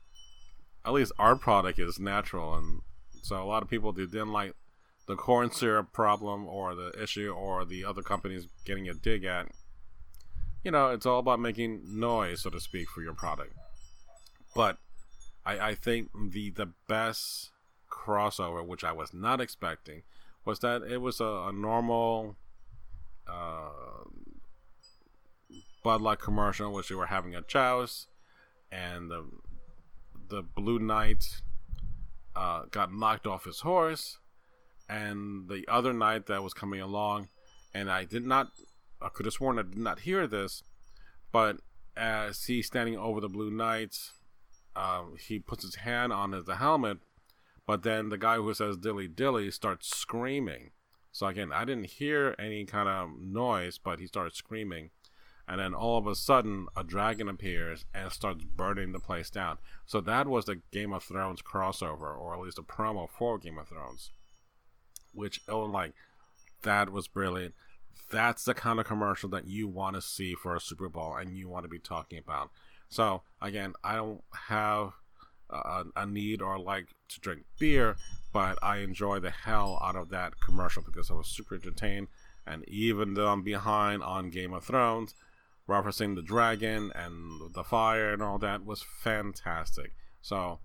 at 0.85 0.93
least 0.93 1.11
our 1.17 1.35
product 1.35 1.79
is 1.79 1.99
natural. 1.99 2.55
And 2.55 2.81
so 3.21 3.41
a 3.41 3.45
lot 3.45 3.63
of 3.63 3.69
people 3.69 3.91
didn't 3.91 4.31
like 4.31 4.53
the 5.07 5.15
corn 5.15 5.51
syrup 5.51 5.93
problem 5.93 6.47
or 6.47 6.75
the 6.75 6.91
issue 7.01 7.29
or 7.29 7.65
the 7.65 7.83
other 7.83 8.01
companies 8.01 8.47
getting 8.65 8.89
a 8.89 8.93
dig 8.93 9.23
at, 9.23 9.47
you 10.63 10.71
know, 10.71 10.89
it's 10.89 11.05
all 11.05 11.19
about 11.19 11.39
making 11.39 11.81
noise, 11.85 12.41
so 12.41 12.49
to 12.49 12.59
speak, 12.59 12.89
for 12.89 13.01
your 13.01 13.13
product. 13.13 13.53
But 14.55 14.77
I, 15.45 15.69
I 15.69 15.75
think 15.75 16.09
the 16.31 16.49
the 16.49 16.69
best 16.87 17.51
crossover, 17.91 18.65
which 18.65 18.83
I 18.83 18.91
was 18.91 19.13
not 19.13 19.41
expecting, 19.41 20.03
was 20.43 20.59
that 20.59 20.81
it 20.83 21.01
was 21.01 21.19
a, 21.19 21.25
a 21.25 21.51
normal 21.51 22.35
uh, 23.27 24.05
Bud 25.83 26.01
Light 26.01 26.19
commercial, 26.19 26.73
which 26.73 26.89
they 26.89 26.95
were 26.95 27.07
having 27.07 27.35
a 27.35 27.41
chouse, 27.41 28.07
and 28.71 29.11
the 29.11 29.25
the 30.29 30.41
Blue 30.41 30.79
Knight 30.79 31.41
uh, 32.35 32.63
got 32.71 32.93
knocked 32.93 33.27
off 33.27 33.45
his 33.45 33.61
horse, 33.61 34.19
and 34.89 35.47
the 35.49 35.65
other 35.67 35.93
knight 35.93 36.27
that 36.27 36.43
was 36.43 36.53
coming 36.53 36.81
along, 36.81 37.29
and 37.73 37.89
I 37.89 38.05
did 38.05 38.25
not, 38.25 38.49
I 39.01 39.09
could 39.09 39.25
have 39.25 39.33
sworn 39.33 39.59
I 39.59 39.63
did 39.63 39.77
not 39.77 40.01
hear 40.01 40.27
this, 40.27 40.63
but 41.31 41.57
as 41.97 42.45
he's 42.45 42.67
standing 42.67 42.97
over 42.97 43.21
the 43.21 43.29
Blue 43.29 43.51
Knight, 43.51 43.97
um, 44.75 45.15
he 45.19 45.39
puts 45.39 45.63
his 45.63 45.75
hand 45.75 46.11
on 46.11 46.33
his, 46.33 46.45
the 46.45 46.57
helmet, 46.57 46.99
but 47.65 47.83
then 47.83 48.09
the 48.09 48.17
guy 48.17 48.35
who 48.35 48.53
says 48.53 48.77
dilly 48.77 49.07
dilly 49.07 49.49
starts 49.51 49.95
screaming. 49.95 50.71
So 51.11 51.27
again, 51.27 51.51
I 51.53 51.63
didn't 51.63 51.91
hear 51.91 52.35
any 52.37 52.65
kind 52.65 52.89
of 52.89 53.09
noise, 53.21 53.77
but 53.77 53.99
he 53.99 54.07
started 54.07 54.35
screaming. 54.35 54.89
And 55.47 55.59
then 55.59 55.73
all 55.73 55.97
of 55.97 56.07
a 56.07 56.15
sudden, 56.15 56.67
a 56.75 56.83
dragon 56.83 57.29
appears 57.29 57.85
and 57.93 58.11
starts 58.11 58.43
burning 58.43 58.91
the 58.91 58.99
place 58.99 59.29
down. 59.29 59.57
So 59.85 60.01
that 60.01 60.27
was 60.27 60.45
the 60.45 60.61
Game 60.71 60.91
of 60.91 61.03
Thrones 61.03 61.41
crossover, 61.41 62.17
or 62.17 62.33
at 62.33 62.41
least 62.41 62.57
a 62.57 62.63
promo 62.63 63.07
for 63.09 63.37
Game 63.37 63.59
of 63.59 63.67
Thrones. 63.67 64.11
Which, 65.13 65.41
oh, 65.47 65.61
like, 65.61 65.93
that 66.63 66.91
was 66.91 67.07
brilliant. 67.07 67.53
That's 68.11 68.43
the 68.43 68.53
kind 68.53 68.79
of 68.79 68.87
commercial 68.87 69.29
that 69.29 69.47
you 69.47 69.67
want 69.67 69.95
to 69.95 70.01
see 70.01 70.33
for 70.35 70.55
a 70.55 70.59
Super 70.59 70.89
Bowl 70.89 71.15
and 71.15 71.37
you 71.37 71.47
want 71.47 71.63
to 71.63 71.69
be 71.69 71.79
talking 71.79 72.17
about. 72.17 72.49
So, 72.89 73.21
again, 73.41 73.73
I 73.83 73.95
don't 73.95 74.23
have 74.47 74.93
a, 75.49 75.83
a 75.95 76.05
need 76.05 76.41
or 76.41 76.59
like 76.59 76.87
to 77.09 77.19
drink 77.19 77.43
beer, 77.59 77.95
but 78.33 78.57
I 78.61 78.77
enjoy 78.77 79.19
the 79.19 79.29
hell 79.31 79.79
out 79.81 79.95
of 79.95 80.09
that 80.09 80.39
commercial 80.39 80.83
because 80.83 81.09
I 81.09 81.13
was 81.13 81.27
super 81.27 81.55
entertained. 81.55 82.07
And 82.47 82.67
even 82.67 83.13
though 83.13 83.29
I'm 83.29 83.43
behind 83.43 84.03
on 84.03 84.29
Game 84.29 84.53
of 84.53 84.65
Thrones, 84.65 85.15
referencing 85.67 86.15
the 86.15 86.21
dragon 86.21 86.91
and 86.93 87.53
the 87.53 87.63
fire 87.63 88.13
and 88.13 88.21
all 88.21 88.37
that 88.39 88.65
was 88.65 88.83
fantastic. 88.83 89.93
So 90.21 90.59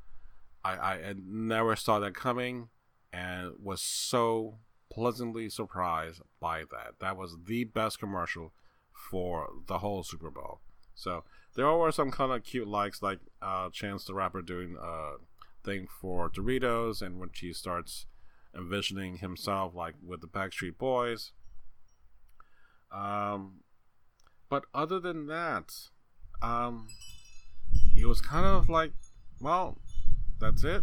I, 0.65 0.73
I 0.73 1.15
never 1.27 1.77
saw 1.77 1.99
that 2.01 2.15
coming 2.15 2.69
and 3.13 3.53
was 3.63 3.81
so 3.81 4.59
pleasantly 4.91 5.49
surprised 5.49 6.21
by 6.41 6.61
that. 6.71 6.95
That 7.01 7.17
was 7.17 7.37
the 7.47 7.65
best 7.65 7.99
commercial 7.99 8.53
for 8.93 9.49
the 9.67 9.79
whole 9.79 10.03
Super 10.03 10.31
Bowl. 10.31 10.61
So 10.95 11.25
there 11.55 11.71
were 11.73 11.93
some 11.93 12.11
kind 12.11 12.33
of 12.33 12.45
cute 12.45 12.69
likes, 12.69 13.03
like 13.03 13.21
uh, 13.41 13.71
Chance 13.71 14.05
the 14.05 14.15
Rapper 14.15 14.43
doing 14.43 14.77
a 14.81 15.15
thing 15.65 15.87
for 16.01 16.29
Doritos, 16.29 17.01
and 17.01 17.19
when 17.19 17.31
she 17.33 17.53
starts 17.53 18.07
envisioning 18.55 19.19
himself 19.19 19.75
like 19.75 19.95
with 20.05 20.21
the 20.21 20.27
Backstreet 20.27 20.77
Boys. 20.77 21.33
Um, 22.93 23.61
but 24.51 24.65
other 24.75 24.99
than 24.99 25.29
that, 25.29 25.73
um, 26.43 26.89
it 27.97 28.07
was 28.07 28.21
kind 28.21 28.45
of 28.45 28.69
like, 28.69 28.93
well, 29.41 29.79
that's 30.41 30.65
it. 30.65 30.83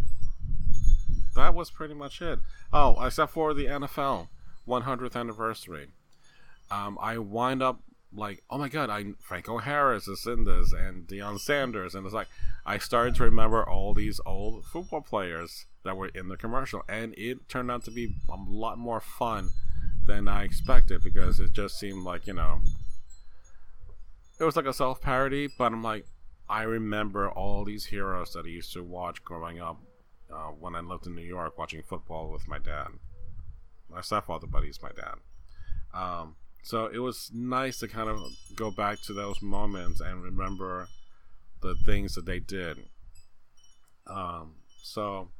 That 1.36 1.54
was 1.54 1.70
pretty 1.70 1.94
much 1.94 2.22
it. 2.22 2.40
Oh, 2.74 3.04
except 3.06 3.34
for 3.34 3.54
the 3.54 3.66
NFL 3.66 4.30
100th 4.68 5.16
anniversary. 5.16 5.90
Um, 6.72 6.98
I 7.02 7.18
wind 7.18 7.62
up 7.62 7.82
like, 8.14 8.42
oh 8.50 8.58
my 8.58 8.70
god, 8.70 8.90
I 8.90 9.06
Franco 9.22 9.58
Harris 9.58 10.08
is 10.08 10.26
in 10.26 10.46
this, 10.46 10.72
and 10.72 11.06
Deion 11.06 11.40
Sanders, 11.40 11.94
and 11.94 12.06
it's 12.06 12.16
like 12.16 12.28
I 12.66 12.78
started 12.78 13.16
to 13.16 13.24
remember 13.24 13.68
all 13.68 13.94
these 13.94 14.20
old 14.26 14.66
football 14.66 15.02
players 15.02 15.66
that 15.84 15.98
were 15.98 16.08
in 16.08 16.30
the 16.30 16.38
commercial, 16.38 16.84
and 16.88 17.14
it 17.18 17.50
turned 17.50 17.70
out 17.70 17.84
to 17.86 17.92
be 17.92 18.16
a 18.30 18.38
lot 18.50 18.78
more 18.78 19.02
fun 19.02 19.50
than 20.06 20.28
I 20.28 20.44
expected 20.44 21.04
because 21.04 21.40
it 21.40 21.52
just 21.52 21.78
seemed 21.78 22.04
like 22.04 22.28
you 22.28 22.34
know 22.34 22.62
it 24.40 24.44
was 24.44 24.56
like 24.56 24.66
a 24.66 24.74
self 24.74 25.02
parody, 25.02 25.48
but 25.58 25.72
I'm 25.72 25.84
like, 25.84 26.06
I 26.50 26.64
remember 26.64 27.30
all 27.30 27.66
these 27.66 27.86
heroes 27.86 28.34
that 28.34 28.46
I 28.46 28.50
used 28.50 28.74
to 28.74 28.84
watch 28.84 29.24
growing 29.24 29.60
up 29.60 29.82
uh, 30.32 30.52
when 30.60 30.76
I 30.76 30.80
lived 30.80 31.08
in 31.08 31.16
New 31.16 31.24
York 31.24 31.58
watching 31.58 31.84
football 31.84 32.32
with 32.32 32.48
my 32.48 32.60
dad. 32.60 32.88
My 33.90 34.02
stepfather 34.02 34.48
buddy's 34.48 34.82
my 34.82 34.92
dad. 34.92 35.16
Um, 35.94 36.36
so 36.64 36.88
it 36.88 37.00
was 37.00 37.32
nice 37.34 37.80
to 37.80 37.88
kind 37.88 38.10
of 38.10 38.20
go 38.56 38.72
back 38.72 39.02
to 39.04 39.14
those 39.14 39.42
moments 39.42 40.02
and 40.02 40.24
remember 40.24 40.88
the 41.62 41.76
things 41.86 42.16
that 42.16 42.26
they 42.26 42.40
did. 42.40 42.78
Um, 44.06 44.56
so 44.84 45.32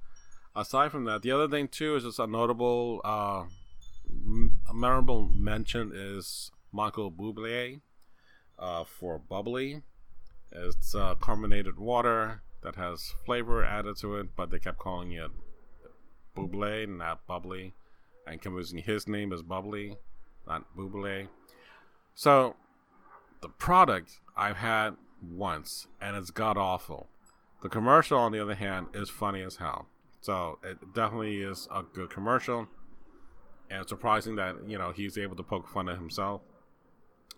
aside 0.56 0.92
from 0.92 1.06
that, 1.06 1.22
the 1.22 1.32
other 1.32 1.48
thing 1.48 1.68
too 1.68 1.96
is 1.96 2.04
just 2.04 2.20
a 2.20 2.28
notable, 2.28 3.02
uh, 3.04 3.44
memorable 4.74 5.30
mention 5.30 5.92
is 5.94 6.52
Michael 6.72 7.12
Bublé 7.12 7.82
uh, 8.60 8.84
for 8.84 9.18
bubly. 9.18 9.84
It's 10.52 10.96
uh, 10.96 11.16
carbonated 11.16 11.78
water 11.78 12.42
that 12.64 12.76
has 12.76 13.14
flavor 13.26 13.64
added 13.64 13.98
to 13.98 14.16
it, 14.18 14.36
but 14.36 14.50
they 14.50 14.60
kept 14.60 14.80
calling 14.80 15.12
it 15.12 15.32
bubbly, 16.36 16.86
not 16.86 17.26
bubbly, 17.28 17.74
and 18.26 18.44
using 18.44 18.80
his 18.80 19.08
name 19.08 19.34
as 19.34 19.42
bubbly, 19.42 19.98
not 20.48 20.64
bubbly. 20.76 21.28
So 22.16 22.56
the 23.42 23.50
product 23.50 24.20
I've 24.36 24.58
had 24.58 24.96
once, 25.22 25.88
and 26.02 26.16
it's 26.16 26.32
god 26.32 26.58
awful. 26.58 27.08
The 27.62 27.70
commercial, 27.70 28.20
on 28.20 28.32
the 28.32 28.40
other 28.40 28.56
hand, 28.56 28.88
is 28.94 29.10
funny 29.10 29.42
as 29.42 29.58
hell. 29.58 29.88
So 30.22 30.60
it 30.64 30.94
definitely 30.94 31.42
is 31.42 31.68
a 31.74 31.84
good 31.84 32.10
commercial, 32.10 32.68
and 33.70 33.88
surprising 33.88 34.36
that 34.36 34.56
you 34.68 34.78
know 34.78 34.92
he's 34.92 35.18
able 35.18 35.36
to 35.36 35.44
poke 35.44 35.68
fun 35.68 35.90
at 35.90 35.98
himself. 35.98 36.42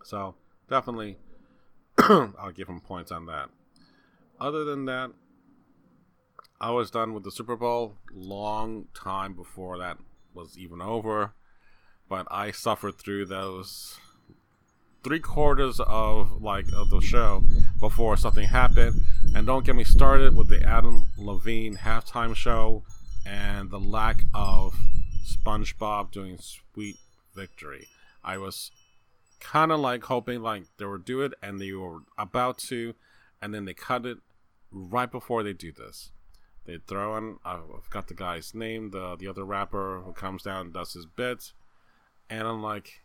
So 0.04 0.36
definitely, 0.70 1.18
I'll 1.98 2.54
give 2.54 2.68
him 2.68 2.82
points 2.82 3.12
on 3.12 3.26
that. 3.26 3.50
Other 4.40 4.64
than 4.64 4.86
that, 4.86 5.12
I 6.62 6.72
was 6.72 6.92
done 6.92 7.14
with 7.14 7.24
the 7.24 7.32
Super 7.32 7.56
Bowl 7.56 7.96
long 8.14 8.88
time 8.94 9.34
before 9.34 9.78
that 9.78 9.98
was 10.34 10.58
even 10.58 10.82
over, 10.82 11.34
but 12.08 12.28
I 12.30 12.52
suffered 12.52 12.98
through 12.98 13.26
those 13.26 13.98
three 15.04 15.20
quarters 15.20 15.80
of 15.80 16.42
like 16.42 16.66
of 16.74 16.90
the 16.90 17.00
show 17.00 17.44
before 17.80 18.18
something 18.18 18.48
happened. 18.48 19.02
And 19.36 19.48
don't 19.48 19.66
get 19.66 19.76
me 19.76 19.84
started 19.84 20.36
with 20.36 20.50
the 20.50 20.62
Adam 20.64 21.06
Levine 21.18 21.78
halftime 21.78 22.36
show 22.36 22.84
and 23.26 23.70
the 23.70 23.80
lack 23.80 24.26
of 24.34 24.76
SpongeBob 25.26 26.12
doing 26.12 26.38
"Sweet 26.40 26.98
Victory." 27.36 27.88
I 28.24 28.38
was 28.38 28.72
kind 29.40 29.72
of 29.72 29.80
like 29.80 30.04
hoping 30.04 30.42
like 30.42 30.64
they 30.78 30.86
would 30.86 31.06
do 31.06 31.22
it 31.22 31.34
and 31.42 31.60
they 31.60 31.72
were 31.72 32.00
about 32.18 32.58
to, 32.70 32.94
and 33.42 33.54
then 33.54 33.66
they 33.66 33.74
cut 33.74 34.06
it 34.06 34.18
right 34.72 35.12
before 35.12 35.44
they 35.44 35.54
do 35.54 35.72
this. 35.72 36.12
They 36.66 36.78
throw 36.88 37.18
in 37.18 37.38
I 37.44 37.60
forgot 37.84 38.08
the 38.08 38.14
guy's 38.14 38.54
name, 38.54 38.92
the 38.92 39.16
the 39.16 39.28
other 39.28 39.44
rapper 39.44 40.02
who 40.06 40.14
comes 40.14 40.44
down 40.44 40.68
and 40.68 40.74
does 40.74 40.94
his 40.94 41.06
bit, 41.06 41.52
and 42.30 42.48
I'm 42.48 42.62
like, 42.62 43.02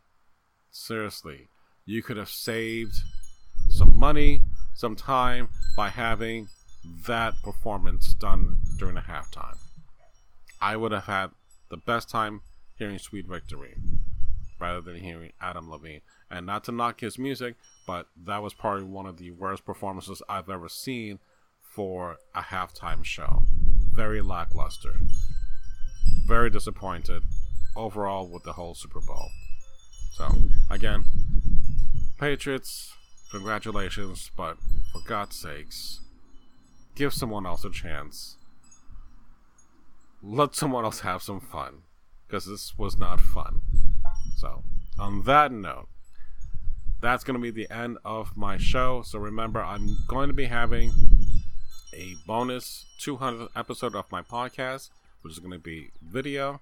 seriously, 0.71 1.49
you 1.87 2.03
could 2.03 2.17
have 2.17 2.29
saved 2.29 2.95
some 3.71 3.99
money, 3.99 4.43
some 4.75 4.97
time 4.97 5.49
by 5.77 5.89
having 5.89 6.49
that 7.07 7.35
performance 7.43 8.13
done 8.15 8.59
during 8.79 8.97
the 8.97 9.01
halftime. 9.01 9.57
I 10.61 10.77
would 10.77 10.93
have 10.93 11.05
had 11.05 11.31
the 11.71 11.77
best 11.77 12.11
time 12.11 12.43
hearing 12.77 12.99
Sweet 12.99 13.27
Victory 13.27 13.77
rather 14.61 14.81
than 14.81 14.97
hearing 14.97 15.33
Adam 15.41 15.71
Levine. 15.71 16.03
And 16.35 16.47
not 16.47 16.65
to 16.65 16.73
knock 16.73 16.99
his 16.99 17.17
music, 17.17 17.55
but 17.87 18.09
that 18.25 18.43
was 18.43 18.55
probably 18.55 18.83
one 18.83 19.07
of 19.07 19.19
the 19.19 19.31
worst 19.31 19.65
performances 19.65 20.21
I've 20.29 20.51
ever 20.51 20.69
seen 20.69 21.21
for 21.63 22.17
a 22.35 22.43
halftime 22.43 23.05
show. 23.05 23.43
Very 23.93 24.21
lackluster. 24.21 24.95
Very 26.27 26.51
disappointed 26.51 27.23
overall 27.77 28.29
with 28.29 28.43
the 28.43 28.55
whole 28.55 28.75
Super 28.75 29.01
Bowl. 29.01 29.29
So, 30.15 30.29
again, 30.69 31.05
Patriots, 32.19 32.93
congratulations, 33.31 34.33
but 34.37 34.57
for 34.93 35.03
God's 35.07 35.37
sakes, 35.37 36.01
give 36.97 37.15
someone 37.15 37.47
else 37.47 37.65
a 37.65 37.71
chance. 37.71 38.39
Let 40.21 40.57
someone 40.57 40.85
else 40.85 41.01
have 41.01 41.23
some 41.23 41.39
fun. 41.41 41.83
because 42.27 42.47
this 42.47 42.77
was 42.77 42.97
not 42.97 43.21
fun. 43.21 43.61
So, 44.39 44.65
on 44.99 45.23
that 45.23 45.53
note, 45.53 45.87
that's 47.05 47.23
going 47.23 47.39
to 47.39 47.43
be 47.43 47.51
the 47.51 47.71
end 47.71 47.99
of 48.05 48.37
my 48.37 48.57
show. 48.57 49.03
So, 49.03 49.19
remember, 49.19 49.63
I'm 49.63 49.97
going 50.09 50.29
to 50.29 50.35
be 50.35 50.47
having 50.47 50.91
a 51.93 52.15
bonus 52.27 52.87
200th 53.01 53.51
episode 53.55 53.95
of 53.95 54.11
my 54.11 54.23
podcast, 54.23 54.89
which 55.21 55.35
is 55.35 55.39
going 55.39 55.53
to 55.53 55.59
be 55.59 55.91
video, 56.03 56.61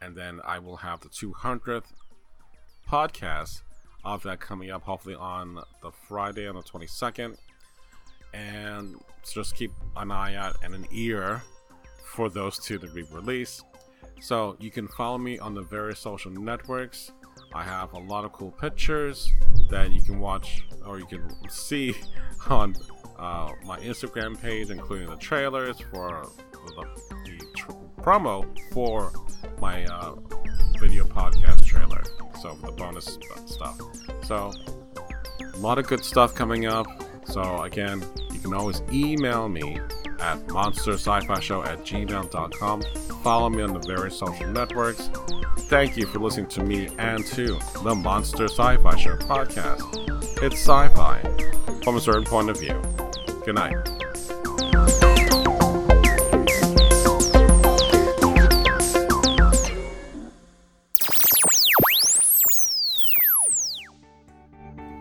and 0.00 0.14
then 0.14 0.40
I 0.44 0.58
will 0.58 0.76
have 0.76 1.00
the 1.00 1.08
200th 1.08 1.84
podcast 2.86 3.62
of 4.04 4.22
that 4.24 4.40
coming 4.40 4.70
up, 4.70 4.82
hopefully 4.82 5.14
on 5.14 5.54
the 5.82 5.90
Friday 6.06 6.46
on 6.46 6.56
the 6.56 6.62
22nd. 6.62 7.36
And 8.34 8.96
just 9.32 9.56
keep 9.56 9.72
an 9.96 10.10
eye 10.10 10.34
out 10.34 10.56
and 10.62 10.74
an 10.74 10.86
ear 10.92 11.42
for 12.04 12.28
those 12.28 12.58
two 12.58 12.78
to 12.78 12.88
be 12.88 13.02
released. 13.04 13.64
So 14.20 14.56
you 14.60 14.70
can 14.70 14.86
follow 14.88 15.18
me 15.18 15.38
on 15.38 15.54
the 15.54 15.62
various 15.62 15.98
social 15.98 16.30
networks. 16.30 17.10
I 17.54 17.62
have 17.62 17.92
a 17.92 17.98
lot 17.98 18.24
of 18.24 18.32
cool 18.32 18.50
pictures 18.52 19.32
that 19.70 19.92
you 19.92 20.02
can 20.02 20.20
watch 20.20 20.62
or 20.86 20.98
you 20.98 21.06
can 21.06 21.28
see 21.48 21.94
on 22.48 22.74
uh, 23.18 23.52
my 23.64 23.78
Instagram 23.80 24.40
page, 24.40 24.70
including 24.70 25.10
the 25.10 25.16
trailers 25.16 25.80
for 25.92 26.28
the, 26.52 26.86
the 27.24 27.46
tr- 27.56 27.72
promo 28.00 28.46
for 28.72 29.12
my 29.60 29.84
uh, 29.86 30.14
video 30.78 31.04
podcast 31.04 31.64
trailer. 31.64 32.02
So 32.40 32.54
the 32.64 32.72
bonus 32.72 33.18
stuff. 33.46 33.80
So 34.24 34.52
a 35.54 35.56
lot 35.58 35.78
of 35.78 35.86
good 35.86 36.04
stuff 36.04 36.34
coming 36.34 36.66
up. 36.66 36.86
So 37.26 37.62
again, 37.62 38.04
you 38.32 38.38
can 38.38 38.54
always 38.54 38.82
email 38.92 39.48
me 39.48 39.80
at 40.20 40.38
monstersci-fi 40.46 41.40
show 41.40 41.62
at 41.62 41.80
gmail.com. 41.80 42.82
Follow 43.22 43.50
me 43.50 43.62
on 43.62 43.72
the 43.72 43.80
various 43.80 44.18
social 44.18 44.48
networks. 44.48 45.10
Thank 45.68 45.96
you 45.96 46.06
for 46.06 46.18
listening 46.18 46.46
to 46.48 46.62
me 46.62 46.88
and 46.98 47.24
to 47.26 47.58
the 47.82 47.94
Monster 47.94 48.44
Sci-Fi 48.44 48.96
Show 48.96 49.16
podcast. 49.16 50.42
It's 50.42 50.56
sci-fi 50.56 51.20
from 51.82 51.96
a 51.96 52.00
certain 52.00 52.24
point 52.24 52.50
of 52.50 52.58
view. 52.58 52.80
Good 53.44 53.54
night. 53.54 53.76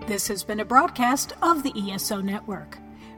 This 0.08 0.30
has 0.30 0.44
been 0.44 0.62
a 0.62 0.66
broadcast 0.66 1.34
of 1.42 1.64
the 1.64 1.74
ESO 1.92 2.22
Network. 2.22 2.80